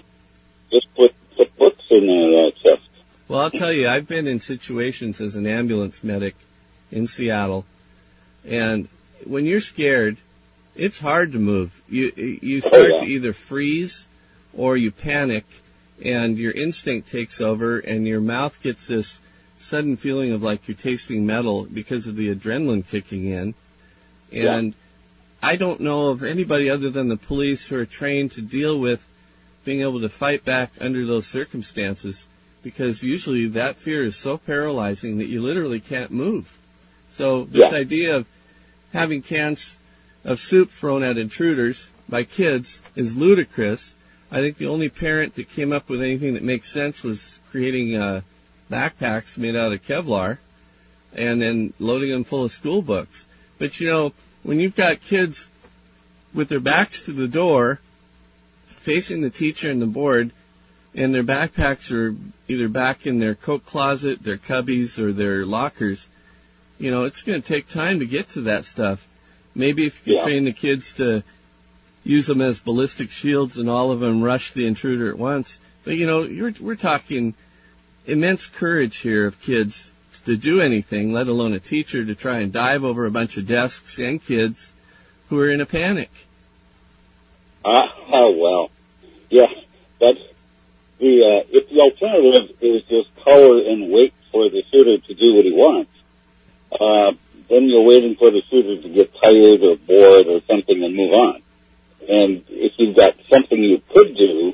just 0.71 0.93
put 0.93 1.15
put 1.35 1.55
books 1.57 1.83
in 1.89 2.05
their 2.05 2.45
uh, 2.45 2.51
chest. 2.51 2.87
Well, 3.27 3.39
I'll 3.39 3.51
tell 3.51 3.73
you, 3.73 3.87
I've 3.87 4.07
been 4.07 4.27
in 4.27 4.39
situations 4.39 5.19
as 5.19 5.35
an 5.35 5.47
ambulance 5.47 6.03
medic 6.03 6.35
in 6.91 7.07
Seattle, 7.07 7.65
and 8.47 8.87
when 9.23 9.45
you're 9.45 9.61
scared, 9.61 10.17
it's 10.75 10.99
hard 10.99 11.31
to 11.31 11.39
move. 11.39 11.81
You 11.89 12.11
you 12.41 12.61
oh, 12.63 12.67
start 12.67 12.91
yeah. 12.93 12.99
to 13.01 13.05
either 13.05 13.33
freeze 13.33 14.05
or 14.53 14.77
you 14.77 14.91
panic, 14.91 15.45
and 16.03 16.37
your 16.37 16.51
instinct 16.51 17.09
takes 17.09 17.41
over, 17.41 17.79
and 17.79 18.07
your 18.07 18.21
mouth 18.21 18.61
gets 18.61 18.87
this 18.87 19.19
sudden 19.59 19.97
feeling 19.97 20.31
of 20.31 20.43
like 20.43 20.67
you're 20.67 20.77
tasting 20.77 21.25
metal 21.25 21.65
because 21.65 22.07
of 22.07 22.15
the 22.15 22.33
adrenaline 22.33 22.87
kicking 22.87 23.25
in, 23.25 23.53
and 24.31 24.73
I 25.41 25.55
don't 25.55 25.79
know 25.79 26.07
of 26.07 26.23
anybody 26.23 26.69
other 26.69 26.89
than 26.89 27.07
the 27.07 27.17
police 27.17 27.67
who 27.67 27.77
are 27.77 27.85
trained 27.85 28.31
to 28.33 28.41
deal 28.41 28.79
with 28.79 29.05
being 29.63 29.81
able 29.81 30.01
to 30.01 30.09
fight 30.09 30.45
back 30.45 30.71
under 30.79 31.05
those 31.05 31.25
circumstances 31.27 32.27
because 32.63 33.03
usually 33.03 33.45
that 33.47 33.75
fear 33.75 34.03
is 34.03 34.15
so 34.15 34.37
paralyzing 34.37 35.19
that 35.19 35.27
you 35.27 35.39
literally 35.41 35.79
can't 35.79 36.11
move. 36.11 36.57
So 37.11 37.45
this 37.45 37.71
Yeah. 37.71 37.77
idea 37.77 38.15
of 38.15 38.25
having 38.91 39.21
cans 39.21 39.77
of 40.25 40.39
soup 40.39 40.71
thrown 40.71 41.03
at 41.03 41.17
intruders 41.17 41.89
by 42.09 42.23
kids 42.23 42.81
is 42.95 43.15
ludicrous. 43.15 43.93
I 44.31 44.41
think 44.41 44.57
the 44.57 44.67
only 44.67 44.89
parent 44.89 45.35
that 45.35 45.49
came 45.49 45.71
up 45.71 45.87
with 45.87 46.01
anything 46.01 46.33
that 46.33 46.43
makes 46.43 46.71
sense 46.71 47.03
was 47.03 47.39
creating 47.51 47.95
uh, 47.95 48.21
backpacks 48.69 49.37
made 49.37 49.55
out 49.55 49.71
of 49.71 49.85
Kevlar 49.85 50.39
and 51.13 51.41
then 51.41 51.73
loading 51.79 52.11
them 52.11 52.23
full 52.23 52.43
of 52.43 52.51
school 52.51 52.81
books. 52.81 53.25
But 53.57 53.79
you 53.79 53.89
know, 53.89 54.13
when 54.43 54.59
you've 54.59 54.75
got 54.75 55.01
kids 55.01 55.47
with 56.33 56.49
their 56.49 56.59
backs 56.59 57.01
to 57.03 57.13
the 57.13 57.27
door, 57.27 57.79
facing 58.65 59.21
the 59.21 59.29
teacher 59.29 59.69
and 59.69 59.81
the 59.81 59.85
board, 59.85 60.31
and 60.93 61.13
their 61.13 61.23
backpacks 61.23 61.91
are 61.91 62.15
either 62.47 62.67
back 62.67 63.05
in 63.05 63.19
their 63.19 63.35
coat 63.35 63.65
closet, 63.65 64.23
their 64.23 64.37
cubbies, 64.37 64.97
or 64.97 65.11
their 65.11 65.45
lockers, 65.45 66.09
you 66.77 66.91
know, 66.91 67.03
it's 67.03 67.21
going 67.21 67.41
to 67.41 67.47
take 67.47 67.67
time 67.67 67.99
to 67.99 68.05
get 68.05 68.29
to 68.29 68.41
that 68.41 68.65
stuff. 68.65 69.07
Maybe 69.55 69.87
if 69.87 70.05
you 70.05 70.15
Yeah. 70.15 70.23
train 70.23 70.43
the 70.43 70.51
kids 70.51 70.93
to 70.93 71.23
use 72.03 72.27
them 72.27 72.41
as 72.41 72.59
ballistic 72.59 73.09
shields 73.09 73.57
and 73.57 73.69
all 73.69 73.91
of 73.91 74.01
them 74.01 74.21
rush 74.21 74.51
the 74.51 74.67
intruder 74.67 75.09
at 75.09 75.17
once. 75.17 75.59
But 75.83 75.95
you 75.95 76.05
know, 76.05 76.23
you're, 76.23 76.53
we're 76.59 76.75
talking 76.75 77.33
immense 78.05 78.45
courage 78.45 78.97
here 78.97 79.25
of 79.25 79.41
kids 79.41 79.91
to 80.25 80.35
do 80.35 80.59
anything, 80.59 81.13
let 81.13 81.27
alone 81.27 81.53
a 81.53 81.59
teacher 81.59 82.03
to 82.03 82.15
try 82.15 82.39
and 82.39 82.51
dive 82.51 82.83
over 82.83 83.05
a 83.05 83.11
bunch 83.11 83.37
of 83.37 83.47
desks 83.47 83.97
and 83.99 84.23
kids 84.23 84.71
who 85.29 85.39
are 85.39 85.49
in 85.49 85.61
a 85.61 85.65
panic. 85.65 86.09
Ah, 87.63 87.93
oh, 88.11 88.31
well, 88.37 88.71
yeah, 89.29 89.51
that's 89.99 90.19
the 90.99 91.23
uh, 91.23 91.47
if 91.51 91.69
the 91.69 91.79
alternative 91.79 92.55
is 92.61 92.83
just 92.83 93.09
cower 93.23 93.59
and 93.59 93.91
wait 93.91 94.13
for 94.31 94.49
the 94.49 94.63
shooter 94.71 94.97
to 94.97 95.13
do 95.13 95.35
what 95.35 95.45
he 95.45 95.51
wants, 95.51 95.91
uh, 96.79 97.13
then 97.49 97.63
you're 97.63 97.83
waiting 97.83 98.15
for 98.15 98.31
the 98.31 98.41
shooter 98.49 98.81
to 98.81 98.89
get 98.89 99.13
tired 99.21 99.61
or 99.63 99.75
bored 99.77 100.27
or 100.27 100.41
something 100.47 100.83
and 100.83 100.95
move 100.95 101.13
on. 101.13 101.41
And 102.07 102.43
if 102.49 102.73
you've 102.77 102.95
got 102.95 103.15
something 103.29 103.57
you 103.61 103.81
could 103.93 104.15
do, 104.15 104.53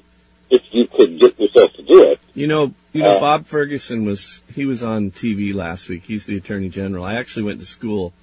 if 0.50 0.62
you 0.72 0.88
could 0.88 1.20
get 1.20 1.40
yourself 1.40 1.74
to 1.74 1.84
do 1.84 2.04
it, 2.12 2.20
You 2.34 2.48
know, 2.48 2.74
you 2.94 3.02
know, 3.02 3.18
Uh, 3.18 3.20
Bob 3.20 3.46
Ferguson 3.48 4.06
was 4.06 4.42
he 4.54 4.66
was 4.66 4.82
on 4.84 5.12
TV 5.12 5.54
last 5.54 5.90
week. 5.90 6.04
He's 6.06 6.26
the 6.26 6.38
Attorney 6.38 6.70
General. 6.70 7.04
I 7.04 7.16
actually 7.16 7.44
went 7.44 7.60
to 7.60 7.66
school, 7.66 8.14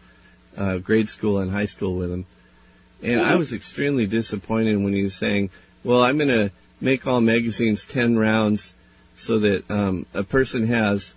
uh, 0.57 0.78
grade 0.78 1.09
school 1.09 1.38
and 1.38 1.50
high 1.50 1.66
school 1.66 1.94
with 1.94 2.11
him, 2.11 2.26
and 3.02 3.20
I 3.20 3.37
was 3.37 3.52
extremely 3.52 4.07
disappointed 4.07 4.76
when 4.83 4.92
he 4.92 5.02
was 5.02 5.14
saying, 5.14 5.50
"Well, 5.85 6.02
I'm 6.02 6.16
going 6.16 6.28
to 6.28 6.50
make 6.81 7.07
all 7.07 7.20
magazines 7.20 7.85
ten 7.85 8.18
rounds, 8.18 8.74
so 9.16 9.38
that 9.40 9.70
um, 9.70 10.07
a 10.14 10.22
person 10.22 10.66
has 10.68 11.14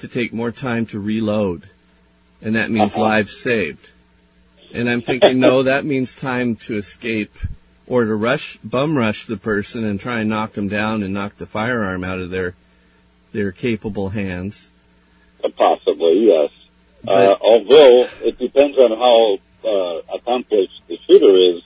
to 0.00 0.08
take 0.08 0.32
more 0.32 0.52
time 0.52 0.86
to 0.86 0.98
reload, 1.00 1.68
and 2.46 2.54
that 2.54 2.70
means 2.70 2.96
lives 2.96 3.36
saved." 3.36 3.90
And 4.72 4.88
I'm 4.88 5.02
thinking, 5.02 5.38
no, 5.38 5.62
that 5.62 5.84
means 5.84 6.14
time 6.14 6.56
to 6.66 6.76
escape 6.76 7.34
or 7.86 8.04
to 8.04 8.14
rush, 8.14 8.58
bum 8.64 8.98
rush 8.98 9.26
the 9.26 9.36
person 9.36 9.84
and 9.84 9.98
try 9.98 10.20
and 10.20 10.28
knock 10.28 10.52
them 10.54 10.68
down 10.68 11.02
and 11.02 11.14
knock 11.14 11.36
the 11.36 11.46
firearm 11.46 12.04
out 12.04 12.18
of 12.18 12.30
their 12.30 12.54
their 13.32 13.52
capable 13.52 14.10
hands. 14.10 14.70
uh, 15.44 15.48
possibly 15.56 16.26
yes. 16.26 16.50
Uh, 17.06 17.36
although 17.40 18.08
it 18.22 18.38
depends 18.38 18.76
on 18.78 18.90
how 18.90 19.38
uh, 19.68 20.16
accomplished 20.16 20.82
the 20.88 20.98
shooter 21.06 21.36
is 21.36 21.62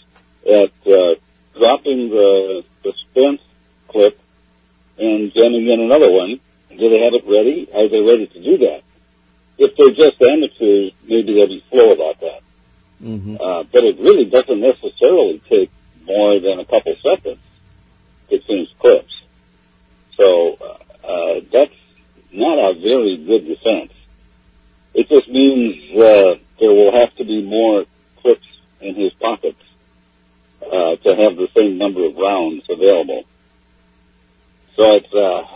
at 0.47 0.93
uh, 0.93 1.15
dropping 1.59 2.11
the 2.11 2.65
the 2.83 2.93
spent 2.93 3.41
clip 3.89 4.19
and 4.99 5.33
jamming 5.33 5.69
in 5.69 5.81
another 5.81 6.13
one. 6.13 6.41
Do 6.71 6.89
they 6.89 7.01
have 7.01 7.15
it 7.15 7.25
ready? 7.27 7.69
Are 7.75 7.89
they 7.89 8.01
ready 8.01 8.27
to 8.27 8.43
do 8.43 8.59
that? 8.59 8.83
If 9.61 9.77
they're 9.77 9.93
just 9.93 10.23
amateurs, 10.23 10.93
maybe 11.07 11.35
they'll 11.35 11.47
be 11.47 11.63
slow 11.71 11.93
about 11.93 12.19
that. 12.21 12.41
hmm 12.99 13.37
Uh, 13.39 13.63
but 13.71 13.85
it 13.85 13.99
really 13.99 14.25
doesn't 14.25 14.59
necessarily 14.61 15.39
take 15.51 15.71
more 16.07 16.41
than 16.41 16.59
a 16.61 16.65
couple 16.65 16.97
seconds 16.97 17.39
to 18.31 18.39
change 18.39 18.71
clips. 18.79 19.15
So 20.17 20.57
uh, 20.61 21.07
uh, 21.07 21.41
that's 21.53 21.75
not 22.33 22.57
a 22.71 22.73
very 22.81 23.19
good 23.19 23.47
defense. 23.47 23.93
It 24.95 25.09
just 25.11 25.29
means 25.29 25.77
uh, 25.95 26.37
there 26.59 26.73
will 26.73 26.93
have 26.93 27.15
to 27.17 27.25
be 27.25 27.43
more 27.43 27.85
clips 28.23 28.49
in 28.81 28.95
his 28.95 29.13
pockets 29.13 29.63
uh, 30.63 30.97
to 30.97 31.15
have 31.17 31.37
the 31.37 31.49
same 31.55 31.77
number 31.77 32.05
of 32.07 32.17
rounds 32.17 32.65
available. 32.71 33.25
So 34.77 34.95
it's 34.97 35.13
uh, 35.13 35.47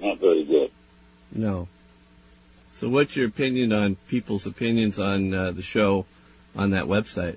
not 0.00 0.18
very 0.20 0.44
good. 0.44 0.70
No. 1.32 1.68
So, 2.82 2.88
what's 2.88 3.14
your 3.14 3.28
opinion 3.28 3.72
on 3.72 3.94
people's 4.08 4.44
opinions 4.44 4.98
on 4.98 5.32
uh, 5.32 5.52
the 5.52 5.62
show 5.62 6.04
on 6.56 6.70
that 6.70 6.86
website? 6.86 7.36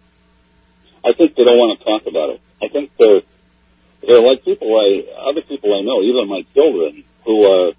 I 1.04 1.14
think 1.14 1.36
they 1.36 1.44
don't 1.44 1.60
want 1.60 1.78
to 1.78 1.86
talk 1.86 2.08
about 2.08 2.30
it. 2.32 2.42
I 2.64 2.68
think 2.68 2.90
they're 2.98 3.22
they're 4.02 4.24
like 4.24 4.44
people 4.44 4.76
I 4.76 5.06
other 5.30 5.44
people 5.44 5.78
I 5.78 5.82
know, 5.82 6.02
even 6.02 6.28
my 6.28 6.48
children, 6.56 7.04
who 7.26 7.46
are 7.46 7.74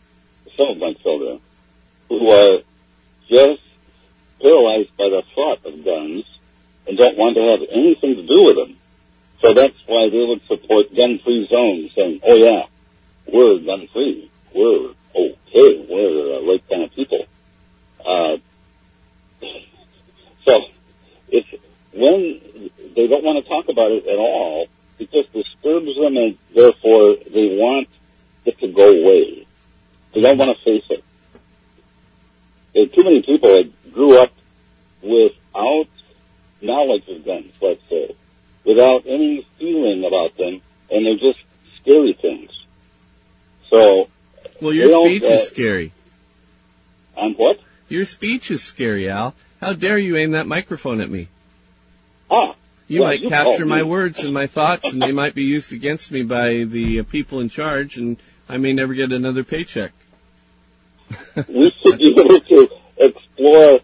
some 0.56 0.68
of 0.68 0.78
my 0.78 0.92
children, 1.02 1.40
who 2.08 2.30
are 2.30 2.62
just 3.28 3.62
paralyzed 4.40 4.96
by 4.96 5.08
the 5.08 5.24
thought 5.34 5.66
of 5.66 5.84
guns 5.84 6.24
and 6.86 6.96
don't 6.96 7.18
want 7.18 7.34
to 7.34 7.42
have 7.42 7.68
anything 7.68 8.14
to 8.14 8.26
do 8.28 8.44
with 8.44 8.54
them. 8.54 8.76
So 9.40 9.54
that's 9.54 9.74
why 9.88 10.08
they 10.08 10.24
would 10.24 10.46
support 10.46 10.94
gun-free 10.94 11.48
zones, 11.48 11.90
saying, 11.96 12.20
"Oh 12.22 12.36
yeah, 12.36 12.66
we're 13.26 13.58
gun-free. 13.58 14.30
We're 14.54 14.94
okay. 15.16 15.84
We're 15.90 16.38
the 16.38 16.46
right 16.46 16.62
kind 16.70 16.84
of 16.84 16.94
people." 16.94 17.26
Uh, 18.06 18.36
so 20.46 20.62
it's 21.28 21.48
when 21.92 22.40
they 22.94 23.06
don't 23.08 23.24
want 23.24 23.42
to 23.42 23.48
talk 23.48 23.68
about 23.68 23.90
it 23.90 24.06
at 24.06 24.16
all, 24.16 24.68
it 24.98 25.10
just 25.10 25.32
disturbs 25.32 25.94
them 25.96 26.16
and 26.16 26.38
therefore 26.54 27.16
they 27.16 27.56
want 27.58 27.88
it 28.44 28.58
to 28.60 28.68
go 28.68 28.88
away. 29.02 29.46
They 30.14 30.20
don't 30.20 30.38
want 30.38 30.56
to 30.56 30.64
face 30.64 30.84
it. 30.90 31.04
There 32.74 32.84
are 32.84 32.86
too 32.86 33.04
many 33.04 33.22
people 33.22 33.48
that 33.48 33.92
grew 33.92 34.18
up 34.20 34.32
without 35.02 35.88
knowledge 36.60 37.08
of 37.08 37.24
guns, 37.24 37.52
let's 37.60 37.82
say, 37.88 38.14
without 38.64 39.04
any 39.06 39.46
feeling 39.58 40.04
about 40.04 40.36
them, 40.36 40.60
and 40.90 41.06
they're 41.06 41.16
just 41.16 41.38
scary 41.80 42.12
things. 42.12 42.50
So, 43.68 44.08
Well, 44.60 44.72
your 44.72 45.06
speech 45.06 45.22
uh, 45.24 45.34
is 45.34 45.48
scary. 45.48 45.92
on 47.16 47.32
what? 47.34 47.60
Your 47.88 48.04
speech 48.04 48.50
is 48.50 48.62
scary, 48.62 49.08
Al. 49.08 49.34
How 49.60 49.72
dare 49.72 49.98
you 49.98 50.16
aim 50.16 50.32
that 50.32 50.46
microphone 50.46 51.00
at 51.00 51.10
me? 51.10 51.28
Ah, 52.30 52.54
You 52.88 53.00
Well, 53.00 53.10
might 53.10 53.20
you 53.20 53.28
capture 53.28 53.64
my 53.66 53.82
words 53.82 54.18
and 54.18 54.34
my 54.34 54.46
thoughts, 54.46 54.92
and 54.92 55.00
they 55.00 55.12
might 55.12 55.34
be 55.34 55.44
used 55.44 55.72
against 55.72 56.10
me 56.10 56.22
by 56.22 56.64
the 56.64 57.00
uh, 57.00 57.02
people 57.04 57.40
in 57.40 57.48
charge, 57.48 57.96
and 57.96 58.16
I 58.48 58.56
may 58.58 58.72
never 58.72 58.94
get 58.94 59.12
another 59.12 59.44
paycheck. 59.44 59.92
we 61.48 61.72
should 61.82 61.98
be 61.98 62.18
able 62.18 62.40
to 62.40 62.68
explore 62.96 63.80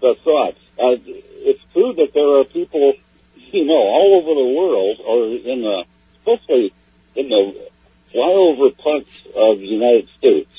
the 0.00 0.14
thoughts. 0.24 0.58
Uh, 0.78 0.96
it's 1.06 1.62
true 1.72 1.92
that 1.94 2.12
there 2.12 2.40
are 2.40 2.44
people, 2.44 2.94
you 3.36 3.64
know, 3.64 3.74
all 3.74 4.20
over 4.20 4.34
the 4.34 4.54
world, 4.58 5.00
or 5.04 5.26
in 5.26 5.62
the, 5.62 5.84
especially 6.18 6.72
in 7.14 7.28
the 7.28 7.70
flyover 8.12 8.76
parts 8.76 9.08
of 9.34 9.58
the 9.58 9.66
United 9.66 10.08
States, 10.18 10.50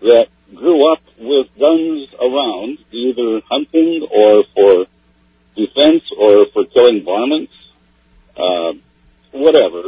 that 0.00 0.28
grew 0.54 0.92
up 0.92 1.00
with 1.18 1.48
guns 1.58 2.14
around, 2.20 2.78
either 2.90 3.40
hunting 3.50 4.06
or 4.10 4.44
for 4.54 4.86
defense 5.56 6.10
or 6.16 6.46
for 6.46 6.64
killing 6.64 7.04
varmints, 7.04 7.54
uh, 8.36 8.72
whatever. 9.32 9.82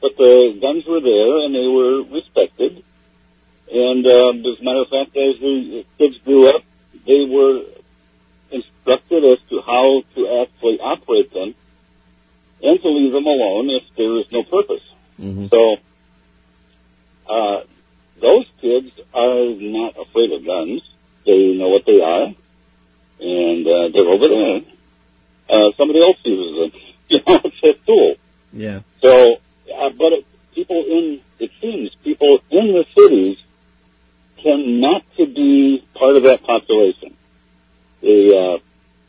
But 0.00 0.16
the 0.16 0.58
guns 0.60 0.84
were 0.86 1.00
there 1.00 1.38
and 1.44 1.54
they 1.54 1.66
were 1.66 2.02
respected. 2.02 2.82
And 3.72 4.06
um, 4.06 4.44
as 4.44 4.60
a 4.60 4.62
matter 4.62 4.80
of 4.80 4.88
fact, 4.88 5.16
as 5.16 5.40
the 5.40 5.84
kids 5.98 6.18
grew 6.18 6.48
up, 6.48 6.62
they 7.06 7.24
were 7.24 7.62
instructed 8.50 9.24
as 9.24 9.38
to 9.50 9.62
how 9.62 10.02
to 10.14 10.42
actually 10.42 10.78
operate 10.80 11.32
them 11.32 11.54
and 12.62 12.80
to 12.80 12.88
leave 12.88 13.12
them 13.12 13.26
alone 13.26 13.70
if 13.70 13.82
there 13.96 14.16
is 14.18 14.26
no 14.30 14.42
purpose. 14.42 14.82
Mhm. 15.20 15.50
So, 15.50 15.76
uh, 17.28 17.62
those 18.24 18.46
kids 18.60 18.90
are 19.12 19.54
not 19.54 19.98
afraid 20.00 20.32
of 20.32 20.44
guns. 20.46 20.82
They 21.26 21.54
know 21.56 21.68
what 21.68 21.84
they 21.84 22.00
are, 22.00 22.34
and 23.20 23.66
uh, 23.66 23.88
they're 23.92 24.08
over 24.08 24.28
there. 24.28 24.60
Uh, 25.48 25.72
somebody 25.76 26.02
else 26.02 26.18
uses 26.24 26.72
them. 26.72 26.80
You 27.06 27.20
know, 27.26 27.38
it's 27.44 27.62
a 27.62 27.74
tool. 27.86 28.14
Yeah. 28.54 28.80
So, 29.02 29.34
uh, 29.34 29.90
but 29.90 30.14
it, 30.14 30.26
people 30.54 30.84
in, 30.88 31.20
it 31.38 31.50
seems, 31.60 31.94
people 31.96 32.40
in 32.50 32.68
the 32.72 32.86
cities 32.96 33.36
tend 34.42 34.80
not 34.80 35.04
to 35.18 35.26
be 35.26 35.84
part 35.92 36.16
of 36.16 36.22
that 36.22 36.42
population. 36.42 37.14
They, 38.00 38.34
uh, 38.34 38.58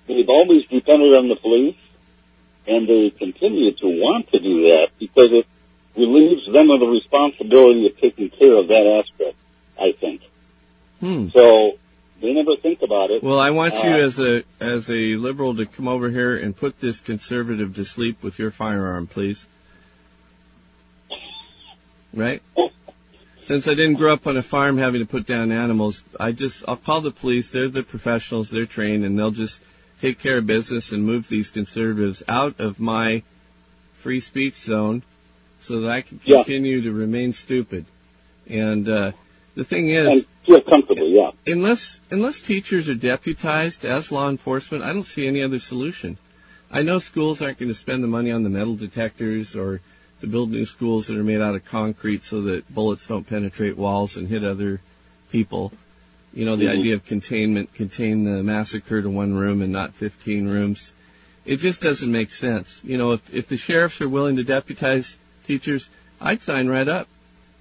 they've 0.08 0.28
always 0.28 0.66
depended 0.66 1.16
on 1.16 1.30
the 1.30 1.38
police, 1.38 1.78
and 2.68 2.86
they 2.86 3.12
continue 3.12 3.72
to 3.76 3.88
want 3.88 4.30
to 4.34 4.40
do 4.40 4.64
that 4.64 4.90
because 5.00 5.32
it 5.32 5.48
relieves 5.98 6.52
them 6.52 6.70
of 6.70 6.80
the 6.80 6.88
responsibility 6.88 7.88
of 7.88 7.98
taking 8.00 8.30
care 8.30 8.54
of 8.54 8.68
that 8.68 8.86
aspect, 8.86 9.38
I 9.80 9.92
think. 9.94 10.22
Hmm. 11.00 11.30
So, 11.30 11.78
they 12.22 12.34
never 12.34 12.56
think 12.56 12.82
about 12.82 13.12
it. 13.12 13.22
Well, 13.22 13.40
I 13.40 13.52
want 13.52 13.76
you 13.76 13.92
Uh, 13.92 14.06
as 14.06 14.20
a 14.20 14.44
as 14.60 14.90
a 14.90 15.16
liberal 15.16 15.56
to 15.56 15.66
come 15.66 15.88
over 15.88 16.10
here 16.10 16.36
and 16.36 16.56
put 16.56 16.80
this 16.80 17.00
conservative 17.00 17.76
to 17.76 17.86
sleep 17.86 18.24
with 18.24 18.40
your 18.40 18.52
firearm, 18.52 19.08
please. 19.08 19.48
Right? 22.14 22.42
Since 23.42 23.68
I 23.68 23.76
didn't 23.76 23.96
grow 23.96 24.14
up 24.14 24.26
on 24.26 24.38
a 24.38 24.42
farm 24.42 24.78
having 24.78 25.02
to 25.02 25.06
put 25.06 25.28
down 25.28 25.52
animals, 25.52 26.02
I 26.20 26.32
just 26.32 26.64
I'll 26.68 26.78
call 26.78 27.02
the 27.02 27.12
police. 27.12 27.50
They're 27.50 27.68
the 27.68 27.84
professionals. 27.84 28.50
They're 28.50 28.66
trained, 28.66 29.04
and 29.04 29.20
they'll 29.20 29.32
just 29.32 29.62
take 30.02 30.18
care 30.18 30.38
of 30.38 30.48
business 30.48 30.92
and 30.92 31.06
move 31.06 31.28
these 31.28 31.50
conservatives 31.52 32.24
out 32.28 32.60
of 32.60 32.80
my 32.80 33.24
free 33.98 34.20
speech 34.20 34.56
zone, 34.56 35.04
so 35.66 35.82
that 35.82 35.90
I 35.92 36.02
can 36.02 36.20
Yeah. 36.24 36.38
continue 36.38 36.82
to 36.82 36.92
remain 36.92 37.34
stupid. 37.34 37.86
And 38.48 38.88
uh, 38.88 39.12
the 39.56 39.64
thing 39.64 39.90
is, 39.90 40.08
and 40.08 40.26
feel 40.46 40.62
comfortable, 40.62 41.08
yeah. 41.10 41.32
unless 41.48 42.00
unless 42.12 42.40
teachers 42.40 42.88
are 42.88 42.96
deputized 42.96 43.84
as 43.86 44.12
law 44.12 44.30
enforcement, 44.30 44.84
I 44.84 44.94
don't 44.94 45.06
see 45.06 45.26
any 45.28 45.42
other 45.42 45.60
solution. 45.60 46.18
I 46.72 46.82
know 46.82 47.00
schools 47.00 47.42
aren't 47.42 47.60
going 47.60 47.70
to 47.70 47.76
spend 47.76 48.04
the 48.04 48.08
money 48.08 48.32
on 48.32 48.44
the 48.44 48.50
metal 48.50 48.76
detectors 48.76 49.56
or 49.56 49.82
to 50.22 50.28
build 50.28 50.52
new 50.52 50.66
schools 50.66 51.08
that 51.08 51.18
are 51.18 51.24
made 51.24 51.42
out 51.42 51.56
of 51.56 51.66
concrete 51.66 52.24
so 52.24 52.42
that 52.42 52.74
bullets 52.74 53.08
don't 53.08 53.28
penetrate 53.28 53.78
walls 53.78 54.16
and 54.18 54.28
hit 54.28 54.44
other 54.44 54.82
people. 55.32 55.72
You 56.34 56.46
know, 56.46 56.56
the 56.56 56.66
Mhm. 56.66 56.80
idea 56.80 56.94
of 56.96 57.06
containment, 57.06 57.74
contain 57.74 58.26
the 58.26 58.44
massacre 58.44 59.02
to 59.02 59.10
one 59.10 59.34
room 59.36 59.62
and 59.62 59.72
not 59.72 59.94
15 59.94 60.48
rooms. 60.48 60.92
It 61.46 61.58
just 61.58 61.82
doesn't 61.82 62.12
make 62.12 62.32
sense. 62.32 62.82
You 62.84 62.98
know, 62.98 63.12
if, 63.14 63.34
if 63.34 63.48
the 63.48 63.58
sheriffs 63.58 64.02
are 64.02 64.10
willing 64.10 64.36
to 64.36 64.44
deputize 64.44 65.18
teachers, 65.46 65.90
I'd 66.20 66.42
sign 66.42 66.68
right 66.68 66.88
up. 66.88 67.08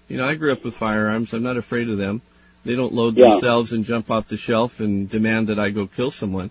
You 0.08 0.16
know, 0.18 0.26
I 0.28 0.34
grew 0.34 0.52
up 0.52 0.64
with 0.64 0.74
firearms. 0.74 1.32
I'm 1.32 1.42
not 1.42 1.56
afraid 1.56 1.88
of 1.88 1.98
them. 1.98 2.22
They 2.64 2.74
don't 2.74 2.94
load 2.94 3.16
Yeah. 3.16 3.30
themselves 3.30 3.72
and 3.72 3.84
jump 3.84 4.10
off 4.10 4.28
the 4.28 4.36
shelf 4.36 4.80
and 4.80 5.08
demand 5.08 5.48
that 5.48 5.58
I 5.58 5.70
go 5.70 5.86
kill 5.86 6.10
someone. 6.10 6.50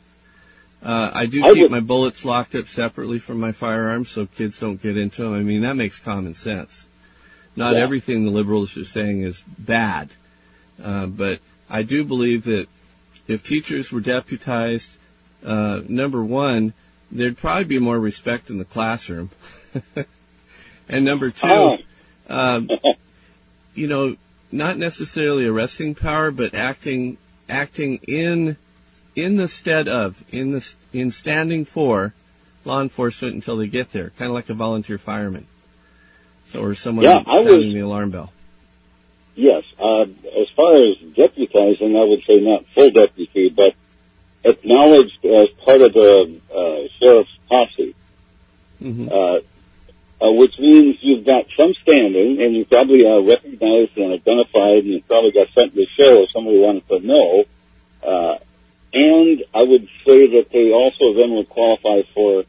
Uh, 0.84 1.12
I 1.14 1.26
do 1.28 1.44
I 1.44 1.54
keep 1.54 1.62
would- 1.64 1.72
my 1.72 1.80
bullets 1.80 2.26
locked 2.26 2.56
up 2.56 2.68
separately 2.68 3.18
from 3.20 3.40
my 3.40 3.52
firearms 3.52 4.10
so 4.10 4.26
kids 4.26 4.60
don't 4.60 4.82
get 4.82 4.98
into 4.98 5.24
them. 5.24 5.34
I 5.34 5.40
mean, 5.42 5.62
that 5.62 5.76
makes 5.76 5.98
common 6.00 6.36
sense. 6.36 6.86
Not 7.56 7.76
Yeah. 7.76 7.82
everything 7.82 8.26
the 8.26 8.32
liberals 8.32 8.76
are 8.78 8.84
saying 8.84 9.22
is 9.22 9.44
bad. 9.58 10.10
Uh, 10.84 11.06
but 11.06 11.40
I 11.70 11.84
do 11.84 12.04
believe 12.04 12.44
that 12.46 12.68
if 13.28 13.44
teachers 13.44 13.92
were 13.92 14.02
deputized, 14.02 14.90
uh, 15.46 15.82
number 15.88 16.24
one, 16.24 16.74
there'd 17.12 17.38
probably 17.38 17.66
be 17.66 17.80
more 17.80 18.00
respect 18.00 18.50
in 18.50 18.58
the 18.58 18.66
classroom. 18.66 19.30
and 20.90 21.06
number 21.06 21.32
two, 21.32 21.48
Oh. 21.48 21.78
um, 22.30 22.70
you 23.76 23.88
know, 23.88 24.16
not 24.52 24.78
necessarily 24.78 25.46
arresting 25.46 25.96
power, 25.96 26.32
but 26.32 26.54
acting 26.54 27.18
acting 27.50 28.00
in 28.08 28.58
in 29.16 29.36
the 29.38 29.48
stead 29.48 29.88
of 29.88 30.24
in 30.32 30.52
the 30.52 30.74
in 30.92 31.12
standing 31.12 31.66
for 31.66 32.14
law 32.66 32.82
enforcement 32.82 33.36
until 33.36 33.58
they 33.58 33.68
get 33.68 33.92
there, 33.92 34.12
kind 34.18 34.30
of 34.30 34.36
like 34.36 34.50
a 34.50 34.54
volunteer 34.54 34.98
fireman. 34.98 35.46
So, 36.48 36.62
or 36.62 36.76
someone 36.76 37.04
Yeah, 37.06 37.24
I 37.26 37.40
was- 37.40 37.48
the 37.48 37.80
alarm 37.80 38.12
bell. 38.12 38.32
Yes. 39.36 39.64
Uh, 39.80 40.06
as 40.38 40.48
far 40.56 40.76
as 40.76 40.96
deputizing, 41.16 42.00
I 42.00 42.04
would 42.08 42.24
say 42.26 42.40
not 42.40 42.66
full 42.68 42.92
deputy, 42.92 43.50
but 43.50 43.74
acknowledged 44.44 45.26
as 45.26 45.50
part 45.66 45.82
of 45.82 45.94
the 45.94 46.40
uh, 46.54 46.88
sheriff's 47.00 47.32
posse, 47.50 47.96
hmm 48.80 49.10
uh, 49.12 49.40
uh, 50.22 50.32
which 50.32 50.58
means 50.60 50.98
you've 51.02 51.26
got 51.26 51.46
some 51.58 51.74
standing 51.82 52.42
and 52.42 52.56
you 52.56 52.66
probably 52.66 53.06
are 53.06 53.22
recognized 53.22 53.98
and 53.98 54.14
identified 54.14 54.80
and 54.84 54.88
you 54.88 55.02
probably 55.08 55.32
got 55.32 55.48
sent 55.54 55.74
to 55.74 55.82
the 55.82 55.88
show 55.98 56.24
if 56.24 56.32
somebody 56.32 56.60
wanted 56.60 56.88
to 56.88 57.00
know. 57.00 57.46
Uh, 58.04 58.38
and 58.94 59.44
I 59.54 59.64
would 59.64 59.88
say 60.06 60.28
that 60.38 60.52
they 60.52 60.72
also 60.72 61.14
then 61.14 61.32
would 61.36 61.50
qualify 61.50 62.04
for 62.14 62.44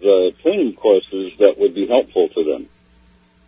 the 0.00 0.32
training 0.42 0.74
courses 0.74 1.32
that 1.38 1.58
would 1.58 1.74
be 1.74 1.86
helpful 1.86 2.28
to 2.30 2.44
them. 2.44 2.68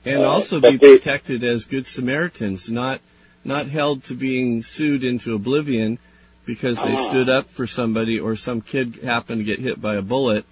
and 0.05 0.21
Uh, 0.23 0.29
also 0.29 0.61
be 0.61 0.77
they- 0.77 0.97
protected 0.97 1.42
as 1.42 1.64
good 1.64 1.87
Samaritans, 1.87 2.71
not 2.71 3.01
not 3.45 3.66
held 3.69 4.03
to 4.05 4.12
being 4.14 4.61
sued 4.62 5.05
into 5.05 5.33
oblivion 5.35 5.99
because 6.45 6.79
they 6.79 6.92
Ah. 6.95 7.09
stood 7.11 7.29
up 7.29 7.49
for 7.49 7.64
somebody 7.66 8.19
or 8.19 8.35
some 8.35 8.61
kid 8.61 8.97
happened 9.05 9.38
to 9.38 9.45
get 9.45 9.61
hit 9.61 9.81
by 9.81 9.95
a 9.97 10.03
bullet, 10.03 10.45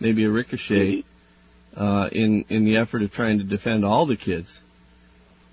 maybe 0.00 0.24
a 0.24 0.30
ricochet, 0.30 1.04
uh, 1.76 2.08
in 2.12 2.44
in 2.48 2.64
the 2.64 2.76
effort 2.76 3.02
of 3.02 3.12
trying 3.12 3.38
to 3.38 3.44
defend 3.44 3.84
all 3.84 4.06
the 4.06 4.16
kids. 4.16 4.60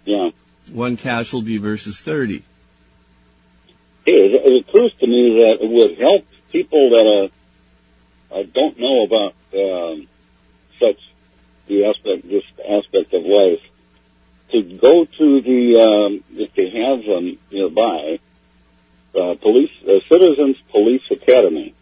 Yeah. 0.05 0.31
One 0.71 0.97
casualty 0.97 1.57
versus 1.57 1.99
thirty. 1.99 2.43
It, 4.05 4.33
it 4.33 4.65
occurs 4.67 4.93
to 4.99 5.07
me 5.07 5.35
that 5.35 5.61
it 5.61 5.69
would 5.69 5.97
help 5.99 6.25
people 6.51 6.89
that 6.91 7.31
uh, 8.31 8.35
uh, 8.35 8.43
don't 8.53 8.79
know 8.79 9.03
about 9.03 9.33
um, 9.53 10.07
such 10.79 10.99
the 11.67 11.85
aspect, 11.85 12.27
this 12.27 12.45
aspect 12.67 13.13
of 13.13 13.23
life, 13.23 13.61
to 14.51 14.61
go 14.63 15.03
to 15.03 15.41
the 15.41 15.81
um, 15.81 16.23
if 16.35 16.53
they 16.53 16.69
have 16.69 17.03
them 17.03 17.37
nearby, 17.51 18.19
uh, 19.13 19.35
police 19.35 19.71
uh, 19.83 19.99
Citizens 20.07 20.57
Police 20.71 21.03
Academy. 21.11 21.73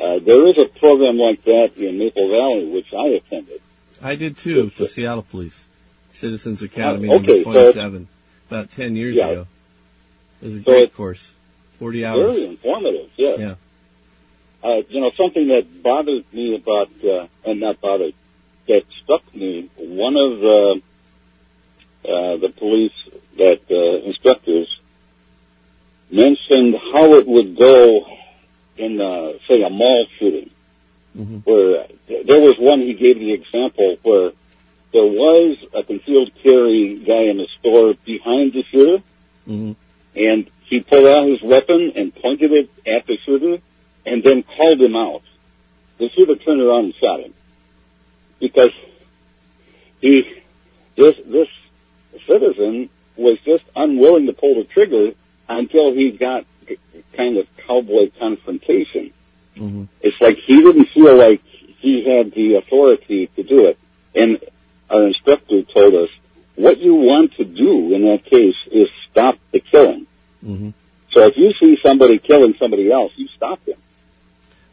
Uh, 0.00 0.18
there 0.20 0.46
is 0.46 0.56
a 0.58 0.66
program 0.66 1.18
like 1.18 1.42
that 1.44 1.72
in 1.76 1.98
Maple 1.98 2.28
Valley, 2.28 2.66
which 2.70 2.92
I 2.94 3.08
attended. 3.08 3.60
I 4.00 4.14
did 4.14 4.38
too 4.38 4.64
with 4.64 4.76
the 4.76 4.88
Seattle 4.88 5.22
Police, 5.22 5.66
Citizens 6.14 6.62
Academy 6.62 7.08
Oh, 7.10 7.16
okay, 7.16 7.26
number 7.26 7.44
so- 7.44 7.52
twenty-seven, 7.52 8.08
about 8.48 8.72
ten 8.72 8.96
years 8.96 9.16
Yeah. 9.16 9.28
ago. 9.28 9.46
It 10.40 10.44
was 10.46 10.54
a 10.54 10.58
So 10.58 10.62
great 10.64 10.94
course, 10.94 11.32
forty 11.78 12.04
hours. 12.06 12.36
Very 12.36 12.48
informative, 12.48 13.10
yes. 13.16 13.38
Yeah. 13.38 13.54
Uh, 14.62 14.82
you 14.88 15.00
know, 15.02 15.10
something 15.16 15.48
that 15.48 15.82
bothered 15.82 16.24
me 16.32 16.54
about, 16.54 16.88
uh, 17.04 17.26
and 17.44 17.60
not 17.60 17.80
bothered, 17.80 18.14
that 18.68 18.84
struck 19.02 19.22
me, 19.34 19.68
one 19.76 20.16
of 20.16 20.38
the, 20.40 20.82
uh, 22.08 22.36
the 22.38 22.48
police 22.56 22.92
that, 23.36 23.60
uh, 23.70 24.06
instructors 24.06 24.80
mentioned 26.10 26.76
how 26.92 27.14
it 27.14 27.26
would 27.26 27.56
go 27.56 28.06
in, 28.80 29.00
uh, 29.00 29.32
say, 29.46 29.62
a 29.62 29.70
mall 29.70 30.06
shooting. 30.18 30.50
Mhm. 31.16 31.42
Where 31.44 31.86
there 32.24 32.40
was 32.40 32.58
one, 32.58 32.80
he 32.80 32.94
gave 32.94 33.18
the 33.18 33.32
example 33.32 33.98
where 34.02 34.32
there 34.92 35.06
was 35.06 35.58
a 35.72 35.82
concealed 35.82 36.30
carry 36.42 36.96
guy 36.96 37.24
in 37.32 37.36
the 37.38 37.48
store 37.58 37.94
behind 38.04 38.52
the 38.52 38.62
shooter, 38.70 39.02
hmm 39.46 39.72
and 40.16 40.50
he 40.64 40.80
pulled 40.80 41.06
out 41.06 41.28
his 41.28 41.40
weapon 41.42 41.92
and 41.94 42.14
pointed 42.14 42.52
it 42.52 42.70
at 42.86 43.06
the 43.06 43.16
shooter 43.24 43.58
and 44.04 44.22
then 44.22 44.42
called 44.42 44.80
him 44.80 44.96
out. 44.96 45.22
The 45.98 46.08
shooter 46.10 46.34
turned 46.36 46.60
around 46.60 46.84
and 46.86 46.94
shot 46.94 47.20
him 47.20 47.34
because 48.40 48.72
he, 50.00 50.42
this, 50.96 51.16
this 51.26 51.48
citizen 52.26 52.88
was 53.16 53.38
just 53.40 53.64
unwilling 53.76 54.26
to 54.26 54.32
pull 54.32 54.56
the 54.56 54.64
trigger 54.64 55.12
until 55.48 55.92
he 55.92 56.10
got 56.10 56.44
kind 57.16 57.36
of 57.38 57.46
cowboy 57.66 58.10
confrontation. 58.18 59.12
hmm 59.56 59.84
It's 60.00 60.20
like 60.20 60.38
he 60.38 60.60
didn't 60.62 60.86
feel 60.86 61.16
like 61.16 61.42
he 61.44 62.04
had 62.04 62.32
the 62.32 62.54
authority 62.56 63.28
to 63.36 63.42
do 63.42 63.66
it. 63.66 63.78
And 64.14 64.38
our 64.90 65.06
instructor 65.06 65.62
told 65.62 65.94
us, 65.94 66.10
what 66.56 66.78
you 66.78 66.94
want 66.94 67.34
to 67.34 67.44
do 67.44 67.94
in 67.94 68.02
that 68.10 68.24
case 68.24 68.56
is 68.70 68.88
stop 69.10 69.38
the 69.52 69.60
killing. 69.60 70.06
hmm 70.44 70.70
So 71.12 71.20
if 71.26 71.36
you 71.36 71.52
see 71.54 71.78
somebody 71.82 72.18
killing 72.18 72.54
somebody 72.58 72.90
else, 72.90 73.12
you 73.16 73.28
stop 73.28 73.66
him. 73.66 73.76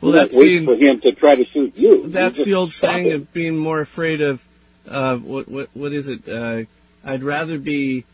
Well, 0.02 0.12
You 0.14 0.20
that's 0.20 0.34
wait 0.36 0.46
being 0.48 0.66
for 0.66 0.76
him 0.76 1.02
to 1.02 1.12
try 1.14 1.36
to 1.36 1.46
shoot 1.46 1.76
you. 1.78 2.04
You 2.04 2.08
That's 2.10 2.36
just 2.36 2.46
the 2.46 2.54
old 2.54 2.72
saying 2.72 3.08
him. 3.08 3.22
of 3.22 3.34
being 3.34 3.58
more 3.58 3.80
afraid 3.82 4.22
of 4.22 4.44
uh, 4.88 5.18
what 5.18 5.48
what 5.50 5.70
what 5.74 5.92
is 5.92 6.08
it? 6.08 6.30
Uh, 6.30 6.64
I'd 7.04 7.24
rather 7.24 7.58
be 7.58 8.06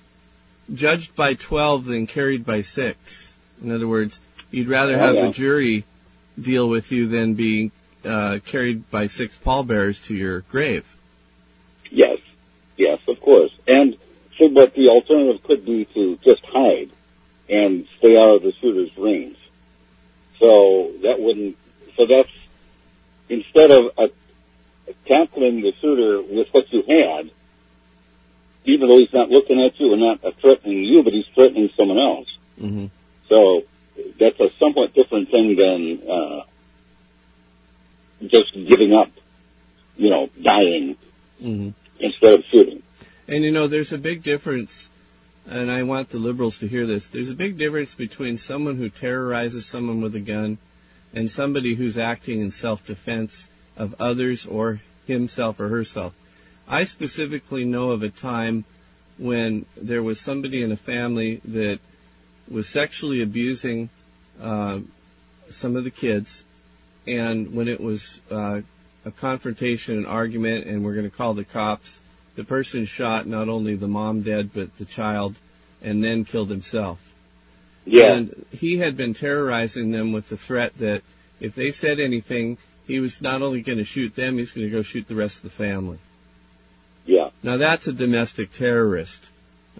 judged 0.74 1.16
by 1.16 1.34
twelve 1.34 1.86
than 1.86 2.08
carried 2.08 2.46
by 2.46 2.62
six. 2.62 3.33
In 3.64 3.72
other 3.72 3.88
words, 3.88 4.20
you'd 4.52 4.68
rather 4.68 4.96
Oh, 4.96 5.00
have 5.00 5.16
a 5.16 5.32
jury 5.32 5.86
deal 6.40 6.68
with 6.68 6.92
you 6.92 7.08
than 7.08 7.34
being 7.34 7.72
uh, 8.06 8.40
carried 8.46 8.90
by 8.92 9.08
six 9.08 9.38
pallbearers 9.38 10.04
to 10.06 10.14
your 10.14 10.42
grave. 10.42 10.96
Yes, 11.90 12.20
yes, 12.76 13.00
of 13.08 13.20
course. 13.22 13.52
And 13.68 13.98
so, 14.38 14.50
but 14.50 14.74
the 14.74 14.90
alternative 14.90 15.44
could 15.44 15.66
be 15.66 15.86
to 15.86 16.18
just 16.24 16.44
hide 16.46 16.90
and 17.50 17.88
stay 18.00 18.18
out 18.18 18.36
of 18.36 18.44
the 18.44 18.52
shooter's 18.54 18.96
range. 18.98 19.38
So 20.40 20.92
that 21.04 21.20
wouldn't. 21.20 21.58
So 21.96 22.06
that's 22.06 22.32
instead 23.30 23.72
of 23.72 23.92
uh, 23.98 24.08
tackling 25.06 25.62
the 25.62 25.74
shooter 25.80 26.22
with 26.22 26.48
what 26.52 26.72
you 26.74 26.82
had, 26.82 27.32
even 28.66 28.88
though 28.88 28.98
he's 28.98 29.14
not 29.14 29.30
looking 29.30 29.62
at 29.62 29.80
you 29.80 29.94
and 29.94 30.02
not 30.02 30.22
threatening 30.40 30.84
you, 30.84 31.04
but 31.04 31.14
he's 31.14 31.28
threatening 31.36 31.70
someone 31.78 32.00
else. 32.00 32.38
Mm-hmm. 32.60 32.86
So 33.30 33.64
that's 34.20 34.40
a 34.40 34.50
somewhat 34.60 34.94
different 34.94 35.30
thing 35.30 35.56
than 35.56 36.10
uh, 36.10 36.42
just 38.26 38.54
giving 38.54 38.94
up, 38.94 39.10
you 39.98 40.10
know, 40.10 40.30
dying 40.42 40.98
Mm-hmm. 41.42 41.70
instead 42.00 42.34
of 42.36 42.46
shooting. 42.46 42.82
And 43.28 43.44
you 43.44 43.52
know, 43.52 43.68
there's 43.68 43.92
a 43.92 43.98
big 43.98 44.24
difference, 44.24 44.90
and 45.46 45.70
I 45.70 45.84
want 45.84 46.10
the 46.10 46.18
liberals 46.18 46.58
to 46.60 46.68
hear 46.70 46.86
this. 46.86 47.08
There's 47.08 47.30
a 47.30 47.36
big 47.36 47.58
difference 47.58 47.94
between 47.94 48.38
someone 48.38 48.78
who 48.78 48.90
terrorizes 48.90 49.66
someone 49.66 50.02
with 50.02 50.16
a 50.16 50.22
gun 50.22 50.58
and 51.14 51.30
somebody 51.30 51.76
who's 51.76 51.98
acting 51.98 52.40
in 52.40 52.52
self-defense 52.52 53.50
of 53.76 53.94
others 54.00 54.46
or 54.46 54.82
himself 55.06 55.60
or 55.60 55.68
herself. 55.68 56.14
I 56.66 56.86
specifically 56.86 57.66
know 57.66 57.92
of 57.92 58.04
a 58.04 58.10
time 58.10 58.64
when 59.18 59.66
there 59.76 60.04
was 60.04 60.20
somebody 60.20 60.64
in 60.64 60.72
a 60.72 60.78
family 60.78 61.42
that 61.44 61.80
was 62.50 62.68
sexually 62.68 63.22
abusing 63.22 63.90
uh, 64.42 64.80
some 65.50 65.76
of 65.76 65.84
the 65.84 65.92
kids, 65.92 66.44
and 67.08 67.54
when 67.54 67.68
it 67.68 67.80
was 67.80 68.22
uh, 68.32 68.62
a 69.06 69.12
confrontation, 69.12 69.98
an 69.98 70.06
argument, 70.06 70.66
and 70.66 70.84
we're 70.84 70.94
going 70.94 71.10
to 71.10 71.16
call 71.16 71.34
the 71.34 71.44
cops, 71.44 72.00
the 72.36 72.44
person 72.44 72.86
shot 72.86 73.28
not 73.28 73.50
only 73.50 73.76
the 73.76 73.88
mom 73.88 74.22
dead 74.22 74.52
but 74.54 74.78
the 74.78 74.86
child, 74.86 75.36
and 75.82 76.04
then 76.04 76.26
killed 76.26 76.50
himself. 76.50 77.14
Yeah. 77.86 78.14
And 78.14 78.46
he 78.52 78.78
had 78.78 78.96
been 78.96 79.14
terrorizing 79.14 79.92
them 79.92 80.12
with 80.14 80.30
the 80.30 80.38
threat 80.38 80.78
that 80.78 81.04
if 81.40 81.54
they 81.56 81.72
said 81.72 82.00
anything, 82.00 82.58
he 82.88 83.00
was 83.00 83.22
not 83.22 83.42
only 83.42 83.62
going 83.62 83.78
to 83.78 83.84
shoot 83.84 84.16
them, 84.16 84.38
he's 84.38 84.52
going 84.52 84.68
to 84.68 84.72
go 84.72 84.82
shoot 84.82 85.08
the 85.08 85.16
rest 85.16 85.38
of 85.38 85.44
the 85.44 85.50
family. 85.50 86.00
Yeah. 87.06 87.30
Now 87.42 87.58
that's 87.58 87.88
a 87.88 87.94
domestic 87.94 88.54
terrorist, 88.54 89.30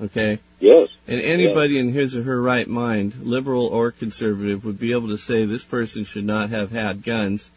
okay? 0.02 0.40
Yes. 0.64 0.88
And 1.10 1.20
anybody 1.20 1.78
in 1.78 1.92
his 1.92 2.16
or 2.16 2.24
her 2.24 2.42
right 2.42 2.70
mind, 2.70 3.16
liberal 3.22 3.66
or 3.66 3.92
conservative, 3.92 4.64
would 4.64 4.80
be 4.80 4.94
able 4.94 5.10
to 5.10 5.18
say 5.18 5.44
this 5.44 5.66
person 5.66 6.06
should 6.06 6.24
not 6.24 6.52
have 6.52 6.72
had 6.72 7.04
guns, 7.04 7.52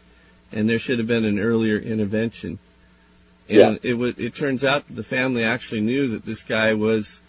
and 0.51 0.67
there 0.67 0.77
should 0.77 0.97
have 0.99 1.07
been 1.07 1.23
an 1.23 1.39
earlier 1.39 1.77
intervention. 1.77 2.59
And 3.47 3.57
Yeah. 3.57 3.75
it 3.81 3.93
was, 3.93 4.15
it 4.17 4.35
turns 4.35 4.65
out 4.65 4.87
that 4.87 4.95
the 4.97 5.05
family 5.05 5.41
actually 5.41 5.79
knew 5.79 6.09
that 6.09 6.25
this 6.25 6.43
guy 6.43 6.73
was 6.73 7.21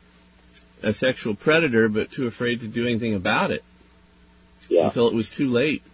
a 0.83 0.93
sexual 0.93 1.37
predator, 1.37 1.89
but 1.89 2.11
too 2.11 2.27
afraid 2.27 2.59
to 2.59 2.67
do 2.67 2.85
anything 2.85 3.15
about 3.15 3.53
it 3.53 3.63
Yeah. 4.69 4.87
until 4.87 5.07
it 5.07 5.15
was 5.15 5.31
too 5.31 5.49
late. 5.49 5.85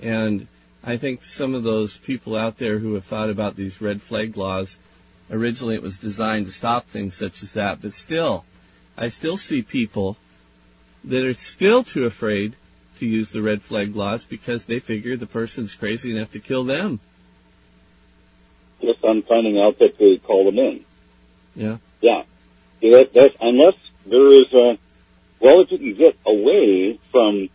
And 0.00 0.48
I 0.82 0.96
think 0.96 1.22
some 1.22 1.54
of 1.54 1.62
those 1.62 1.98
people 1.98 2.34
out 2.34 2.58
there 2.58 2.80
who 2.80 2.94
have 2.94 3.04
thought 3.04 3.30
about 3.30 3.54
these 3.54 3.80
red 3.80 4.02
flag 4.02 4.36
laws, 4.36 4.78
originally 5.30 5.76
it 5.76 5.82
was 5.82 5.98
designed 5.98 6.46
to 6.46 6.52
stop 6.52 6.88
things 6.88 7.14
such 7.14 7.44
as 7.44 7.52
that, 7.52 7.80
but 7.80 7.94
still, 7.94 8.44
I 8.96 9.08
still 9.08 9.36
see 9.36 9.62
people 9.62 10.16
that 11.04 11.24
are 11.24 11.34
still 11.34 11.84
too 11.84 12.04
afraid 12.04 12.56
to 12.98 13.06
use 13.06 13.30
the 13.30 13.42
red 13.42 13.62
flag 13.62 13.96
laws 13.96 14.24
because 14.24 14.64
they 14.64 14.78
figure 14.78 15.16
the 15.16 15.26
person's 15.26 15.74
crazy 15.74 16.16
enough 16.16 16.30
to 16.32 16.38
kill 16.38 16.64
them. 16.64 17.00
Yes, 18.80 18.96
I'm 19.02 19.22
finding 19.22 19.58
out 19.58 19.78
that 19.78 19.98
they 19.98 20.18
call 20.18 20.44
them 20.44 20.58
in. 20.58 20.84
Yeah. 21.54 21.78
Yeah. 22.00 22.22
That, 22.82 23.12
that, 23.14 23.36
unless 23.40 23.74
there 24.06 24.28
is 24.28 24.52
a, 24.52 24.78
well, 25.40 25.60
if 25.62 25.70
you 25.72 25.78
can 25.78 25.94
get 25.94 26.16
away 26.26 26.98
from 27.10 27.48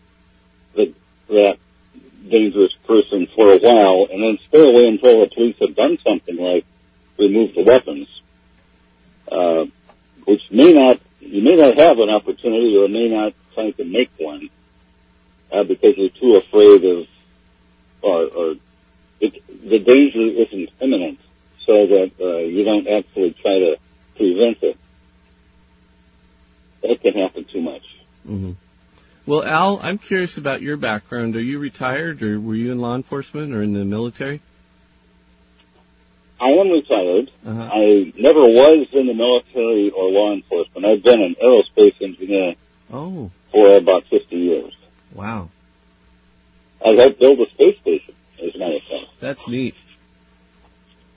the, 0.74 0.92
that 1.28 1.58
dangerous 2.28 2.72
person 2.86 3.26
for 3.34 3.52
a 3.52 3.58
while 3.58 4.08
and 4.10 4.22
then 4.22 4.38
stay 4.48 4.68
away 4.68 4.88
until 4.88 5.20
the 5.20 5.28
police 5.28 5.56
have 5.60 5.74
done 5.74 5.98
something 6.04 6.36
like 6.36 6.64
remove 7.18 7.54
the 7.54 7.62
weapons, 7.62 8.08
uh, 9.30 9.66
which 10.24 10.42
may 10.50 10.72
not, 10.72 11.00
you 11.20 11.42
may 11.42 11.56
not 11.56 11.76
have 11.76 11.98
an 11.98 12.10
opportunity 12.10 12.76
or 12.76 12.88
may 12.88 13.08
not 13.08 13.34
try 13.54 13.70
to 13.70 13.84
make 13.84 14.10
one, 14.18 14.50
uh, 15.52 15.64
because 15.64 15.96
you're 15.96 16.08
too 16.10 16.36
afraid 16.36 16.84
of, 16.84 17.06
or, 18.02 18.24
or 18.24 18.54
it, 19.20 19.42
the 19.68 19.78
danger 19.78 20.20
isn't 20.20 20.70
imminent 20.80 21.20
so 21.64 21.86
that, 21.86 22.10
uh, 22.20 22.38
you 22.38 22.64
don't 22.64 22.88
actually 22.88 23.32
try 23.32 23.58
to 23.58 23.76
prevent 24.16 24.62
it. 24.62 24.76
That 26.82 27.02
can 27.02 27.14
happen 27.14 27.44
too 27.44 27.60
much. 27.60 27.82
hmm 28.26 28.52
Well, 29.26 29.44
Al, 29.44 29.80
I'm 29.82 29.98
curious 29.98 30.38
about 30.38 30.62
your 30.62 30.76
background. 30.76 31.36
Are 31.36 31.42
you 31.42 31.58
retired 31.58 32.22
or 32.22 32.40
were 32.40 32.54
you 32.54 32.72
in 32.72 32.80
law 32.80 32.94
enforcement 32.96 33.52
or 33.52 33.62
in 33.62 33.74
the 33.74 33.84
military? 33.84 34.40
I 36.40 36.48
am 36.50 36.70
retired. 36.70 37.30
Uh-huh. 37.46 37.68
I 37.72 38.12
never 38.18 38.40
was 38.40 38.86
in 38.92 39.06
the 39.06 39.14
military 39.14 39.90
or 39.90 40.10
law 40.10 40.32
enforcement. 40.32 40.86
I've 40.86 41.02
been 41.02 41.20
an 41.22 41.36
aerospace 41.42 42.00
engineer 42.00 42.54
Oh, 42.92 43.30
for 43.52 43.76
about 43.76 44.04
50 44.06 44.36
years. 44.36 44.74
wow. 45.12 45.50
I 46.84 46.90
helped 46.92 47.20
build 47.20 47.38
a 47.40 47.50
space 47.50 47.78
station, 47.80 48.14
as 48.42 48.54
a 48.54 48.58
matter 48.58 48.76
of 48.76 48.82
fact. 48.84 49.04
That's 49.20 49.46
neat. 49.46 49.74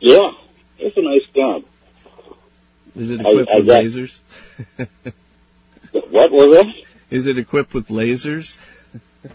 Yeah, 0.01 0.31
it's 0.77 0.97
a 0.97 1.01
nice 1.01 1.25
job. 1.33 1.63
Is 2.95 3.09
it 3.09 3.25
I- 3.25 3.29
equipped 3.29 3.49
I 3.51 3.57
with 3.59 3.65
got- 3.67 3.83
lasers? 3.86 4.19
What 6.09 6.31
was 6.31 6.67
it? 6.67 6.86
Is 7.09 7.25
it 7.27 7.38
equipped 7.38 7.73
with 7.73 7.88
lasers? 7.88 8.57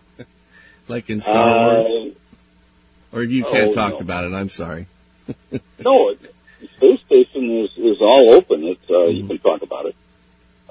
like 0.89 1.09
in 1.09 1.21
Star 1.21 1.47
Wars? 1.47 1.87
Uh, 1.87 3.17
Or 3.17 3.23
you 3.23 3.45
can't 3.45 3.71
oh, 3.71 3.75
talk 3.75 3.93
no. 3.95 3.99
about 4.01 4.25
it, 4.27 4.35
I'm 4.35 4.51
sorry. 4.51 4.87
no, 5.79 6.11
it- 6.11 6.35
space 6.77 7.01
station 7.07 7.51
is, 7.51 7.71
is 7.77 8.01
all 8.01 8.31
open. 8.31 8.65
It's, 8.65 8.91
uh, 8.91 9.05
you 9.07 9.27
can 9.27 9.39
talk 9.39 9.63
about 9.63 9.87
it. 9.87 9.97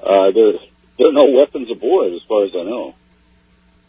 Uh, 0.02 0.30
there, 0.30 0.52
there 0.98 1.08
are 1.08 1.12
no 1.12 1.30
weapons 1.30 1.70
aboard, 1.70 2.12
as 2.12 2.22
far 2.28 2.44
as 2.44 2.54
I 2.54 2.62
know. 2.62 2.94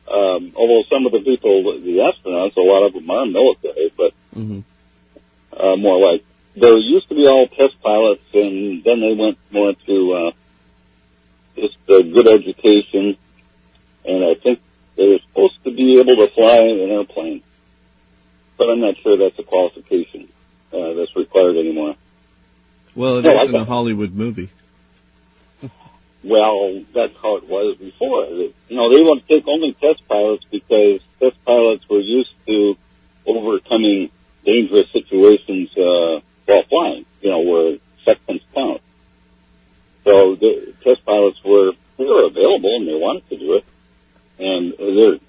Um, 0.09 0.53
although 0.55 0.83
some 0.89 1.05
of 1.05 1.11
the 1.11 1.19
people, 1.19 1.63
the 1.63 1.97
astronauts, 1.97 2.55
a 2.55 2.61
lot 2.61 2.83
of 2.85 2.93
them 2.93 3.09
are 3.09 3.25
military, 3.25 3.93
but 3.95 4.13
hmm 4.33 4.61
uh, 5.55 5.75
more 5.75 5.99
like 5.99 6.23
there 6.55 6.77
used 6.77 7.09
to 7.09 7.15
be 7.15 7.27
all 7.27 7.47
test 7.47 7.81
pilots, 7.81 8.23
and 8.33 8.83
then 8.83 9.01
they 9.01 9.13
went 9.13 9.37
more 9.51 9.73
to 9.73 10.13
uh, 10.13 10.31
just 11.55 11.77
uh, 11.89 12.01
good 12.01 12.27
education, 12.27 13.17
and 14.05 14.23
I 14.23 14.35
think 14.35 14.61
they 14.95 15.09
were 15.09 15.19
supposed 15.19 15.63
to 15.65 15.71
be 15.71 15.99
able 15.99 16.15
to 16.15 16.27
fly 16.33 16.57
an 16.59 16.79
airplane, 16.91 17.43
but 18.57 18.69
I'm 18.69 18.79
not 18.79 18.97
sure 18.97 19.17
that's 19.17 19.37
a 19.37 19.43
qualification 19.43 20.29
uh, 20.73 20.93
that's 20.93 21.15
required 21.15 21.57
anymore. 21.57 21.95
Well, 22.95 23.17
it 23.17 23.23
No, 23.23 23.43
in 23.43 23.55
a 23.55 23.65
Hollywood 23.65 24.13
movie. 24.13 24.49
Well, 26.21 26.83
that's 26.93 27.15
how 27.23 27.37
it 27.37 27.47
was 27.47 27.77
before. 27.77 28.25
You 28.25 28.53
know, 28.71 28.89
they 28.89 29.01
want 29.01 29.25
to 29.25 29.27
take 29.35 29.47
only 29.47 29.71
test 29.71 30.05
pilots 30.05 30.43
because 30.51 30.99
test 31.17 31.37
pilots 31.45 31.87
were 31.89 32.01
used 32.01 32.33
to 32.45 32.75
overcoming 33.25 34.09
dangerous 34.43 34.91
situations 34.91 35.69
uh, 35.77 36.19
while 36.45 36.63
flying. 36.63 37.05
You 37.21 37.29
know, 37.29 37.39
where 37.39 37.77
seconds 38.03 38.41
count. 38.53 38.81
So 40.03 40.35
the 40.35 40.73
test 40.83 41.05
pilots 41.05 41.41
were 41.43 41.71
they 41.97 42.05
were 42.05 42.25
available 42.25 42.75
and 42.75 42.87
they 42.87 42.95
wanted 42.95 43.29
to 43.29 43.37
do 43.37 43.53
it, 43.53 43.65
and 44.39 44.73
they're 44.77 45.19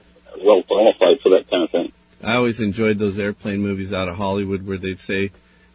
well 0.44 0.62
qualified 0.64 1.20
for 1.20 1.30
that 1.30 1.48
kind 1.50 1.64
of 1.64 1.70
thing. 1.70 1.92
I 2.22 2.34
always 2.34 2.60
enjoyed 2.60 2.98
those 2.98 3.18
airplane 3.18 3.60
movies 3.60 3.92
out 3.92 4.08
of 4.08 4.16
Hollywood 4.16 4.66
where 4.66 4.76
they'd 4.76 5.00
say, 5.00 5.30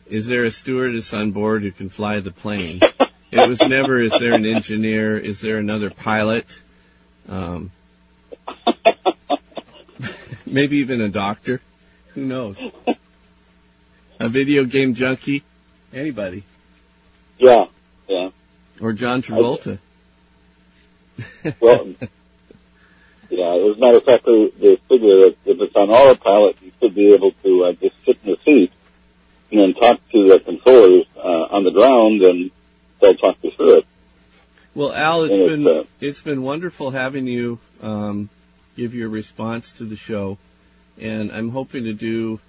is 0.08 0.28
there 0.28 0.44
a 0.44 0.52
stewardess 0.52 1.14
on 1.14 1.32
board 1.32 1.64
who 1.64 1.72
can 1.72 1.90
fly 1.90 2.20
the 2.20 2.32
plane? 2.32 2.80
it 3.32 3.50
was 3.50 3.60
never, 3.62 4.00
is 4.00 4.12
there 4.12 4.34
an 4.34 4.46
engineer? 4.46 5.18
Is 5.18 5.42
there 5.42 5.58
another 5.58 5.90
pilot? 5.90 6.46
Um, 7.28 7.72
maybe 10.46 10.78
even 10.78 11.02
a 11.02 11.10
doctor. 11.10 11.62
Who 12.14 12.26
knows? 12.26 12.62
A 14.20 14.30
video 14.30 14.66
game 14.66 14.94
junkie? 14.94 15.44
Anybody. 15.92 16.44
Yeah, 17.40 17.66
yeah. 18.08 18.30
Or 18.80 18.94
John 18.94 19.22
Travolta. 19.22 19.80
Well, 21.60 21.94
yeah. 23.38 23.54
As 23.72 23.78
a 23.78 23.80
matter 23.80 23.98
of 23.98 24.04
fact, 24.04 24.26
they, 24.26 24.50
they 24.50 24.76
figure 24.88 25.16
that 25.30 25.36
if 25.46 25.62
it's 25.62 25.76
on 25.76 25.90
autopilot, 25.90 26.58
you 26.62 26.72
should 26.80 26.96
be 26.96 27.14
able 27.14 27.32
to 27.44 27.66
uh, 27.66 27.74
just 27.74 27.96
sit 28.06 28.18
in 28.24 28.32
the 28.32 28.38
seat 28.44 28.72
and 29.52 29.60
then 29.60 29.74
talk 29.74 30.00
to 30.12 30.28
the 30.28 30.40
controllers 30.40 31.06
uh, 31.18 31.56
on 31.56 31.64
the 31.64 31.72
ground, 31.72 32.22
and 32.22 32.52
they'll 33.00 33.16
talk 33.16 33.38
you 33.42 33.52
through 33.52 33.78
it. 33.80 33.86
Well, 34.74 34.94
Al, 34.94 35.24
it's 35.24 35.34
And 35.34 35.42
it's, 35.42 35.50
been 35.50 35.68
uh, 35.68 35.84
it's 36.02 36.22
been 36.22 36.42
wonderful 36.44 36.92
having 36.92 37.28
you 37.28 37.60
um, 37.82 38.30
give 38.76 38.94
your 38.94 39.10
response 39.10 39.72
to 39.74 39.84
the 39.86 39.96
show. 39.96 40.38
and 41.00 41.32
I'm 41.32 41.50
hoping 41.50 41.84
to 41.84 41.94
do 41.94 42.40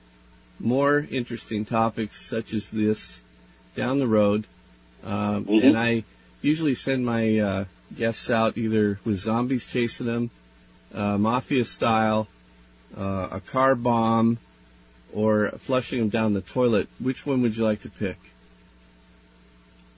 more 0.58 1.06
interesting 1.10 1.64
topics 1.64 2.24
such 2.24 2.52
as 2.54 2.70
this 2.70 3.20
down 3.74 3.98
the 3.98 4.06
road. 4.06 4.46
Um, 5.04 5.44
Mhm. 5.44 5.62
And 5.64 5.78
I 5.78 6.04
usually 6.42 6.74
send 6.74 7.04
my 7.04 7.38
uh, 7.38 7.64
guests 7.96 8.30
out 8.30 8.56
either 8.56 8.98
with 9.04 9.18
zombies 9.18 9.66
chasing 9.66 10.06
them, 10.06 10.30
uh, 10.94 11.18
mafia 11.18 11.64
style, 11.64 12.28
uh, 12.96 13.28
a 13.32 13.40
car 13.40 13.74
bomb, 13.74 14.38
or 15.12 15.50
flushing 15.58 15.98
them 16.00 16.08
down 16.08 16.34
the 16.34 16.40
toilet. 16.40 16.88
Which 16.98 17.26
one 17.26 17.42
would 17.42 17.56
you 17.56 17.64
like 17.64 17.82
to 17.82 17.90
pick? 17.90 18.18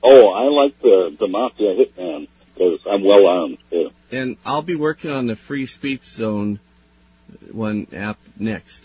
Oh, 0.03 0.31
I 0.31 0.45
like 0.45 0.81
the 0.81 1.15
the 1.19 1.27
Mafia 1.27 1.75
Hitman 1.75 2.29
because 2.55 2.81
I'm 2.87 3.03
well 3.03 3.27
armed 3.27 3.59
too. 3.71 3.91
And 4.13 4.37
I'll 4.47 4.63
be 4.63 4.77
working 4.77 5.11
on 5.11 5.27
the 5.27 5.37
free 5.37 5.67
speech 5.67 6.05
zone 6.05 6.61
one 7.51 7.89
app 7.93 8.19
next. 8.39 8.85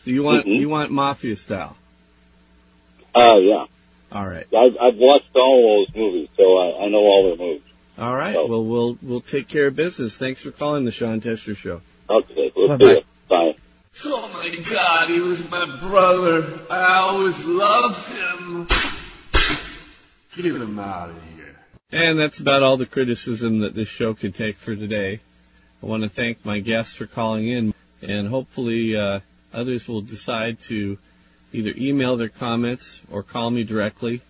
So 0.00 0.10
you 0.10 0.22
want 0.22 0.46
Mhm. 0.46 0.58
you 0.60 0.68
want 0.68 0.90
mafia 0.90 1.36
style? 1.36 1.76
Uh, 3.14 3.38
yeah. 3.40 3.66
All 4.10 4.26
right, 4.26 4.46
I've, 4.56 4.76
I've 4.80 4.96
watched 4.96 5.36
all 5.36 5.84
those 5.84 5.94
movies, 5.94 6.28
so 6.34 6.56
I, 6.56 6.84
I 6.84 6.88
know 6.88 7.00
all 7.00 7.24
their 7.28 7.36
moves. 7.46 7.64
All 7.98 8.14
right. 8.14 8.36
Oh. 8.36 8.46
Well, 8.46 8.64
we'll 8.64 8.98
we'll 9.02 9.20
take 9.20 9.48
care 9.48 9.66
of 9.66 9.76
business. 9.76 10.16
Thanks 10.16 10.40
for 10.42 10.50
calling 10.50 10.84
the 10.84 10.92
Sean 10.92 11.20
Tester 11.20 11.54
Show. 11.54 11.80
Okay, 12.08 12.52
we'll 12.56 12.68
Bye-bye. 12.68 12.84
see 12.84 12.90
you. 12.92 13.02
Bye. 13.28 13.54
Oh 14.04 14.30
my 14.32 14.48
God, 14.72 15.08
he 15.08 15.20
was 15.20 15.50
my 15.50 15.76
brother. 15.80 16.60
I 16.70 16.98
always 16.98 17.44
loved 17.44 18.08
him. 18.08 18.66
Get 20.36 20.62
him 20.62 20.78
out 20.78 21.10
of 21.10 21.16
here. 21.34 21.56
And 21.90 22.18
that's 22.18 22.38
about 22.38 22.62
all 22.62 22.76
the 22.76 22.86
criticism 22.86 23.58
that 23.60 23.74
this 23.74 23.88
show 23.88 24.14
can 24.14 24.32
take 24.32 24.56
for 24.56 24.76
today. 24.76 25.20
I 25.82 25.86
want 25.86 26.04
to 26.04 26.08
thank 26.08 26.44
my 26.44 26.60
guests 26.60 26.94
for 26.94 27.06
calling 27.06 27.48
in, 27.48 27.74
and 28.02 28.28
hopefully 28.28 28.96
uh, 28.96 29.20
others 29.52 29.88
will 29.88 30.02
decide 30.02 30.60
to 30.62 30.98
either 31.52 31.72
email 31.76 32.16
their 32.16 32.28
comments 32.28 33.00
or 33.10 33.22
call 33.22 33.50
me 33.50 33.64
directly 33.64 34.20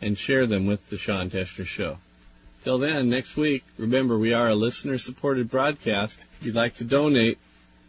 and 0.00 0.18
share 0.18 0.46
them 0.46 0.66
with 0.66 0.90
the 0.90 0.98
Sean 0.98 1.30
Tester 1.30 1.64
Show. 1.64 1.98
Till 2.64 2.78
then, 2.78 3.10
next 3.10 3.36
week, 3.36 3.62
remember 3.76 4.16
we 4.16 4.32
are 4.32 4.48
a 4.48 4.54
listener-supported 4.54 5.50
broadcast. 5.50 6.18
If 6.40 6.46
you'd 6.46 6.54
like 6.54 6.76
to 6.76 6.84
donate, 6.84 7.36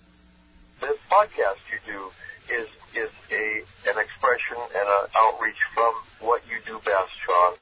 this 0.81 0.99
podcast 1.09 1.59
you 1.71 1.79
do 1.87 2.11
is 2.53 2.67
is 2.97 3.11
a 3.31 3.63
an 3.89 3.97
expression 3.97 4.57
and 4.59 4.89
an 4.89 5.07
outreach 5.17 5.63
from 5.73 5.95
what 6.19 6.43
you 6.51 6.57
do 6.67 6.81
best, 6.85 7.13
Sean. 7.25 7.55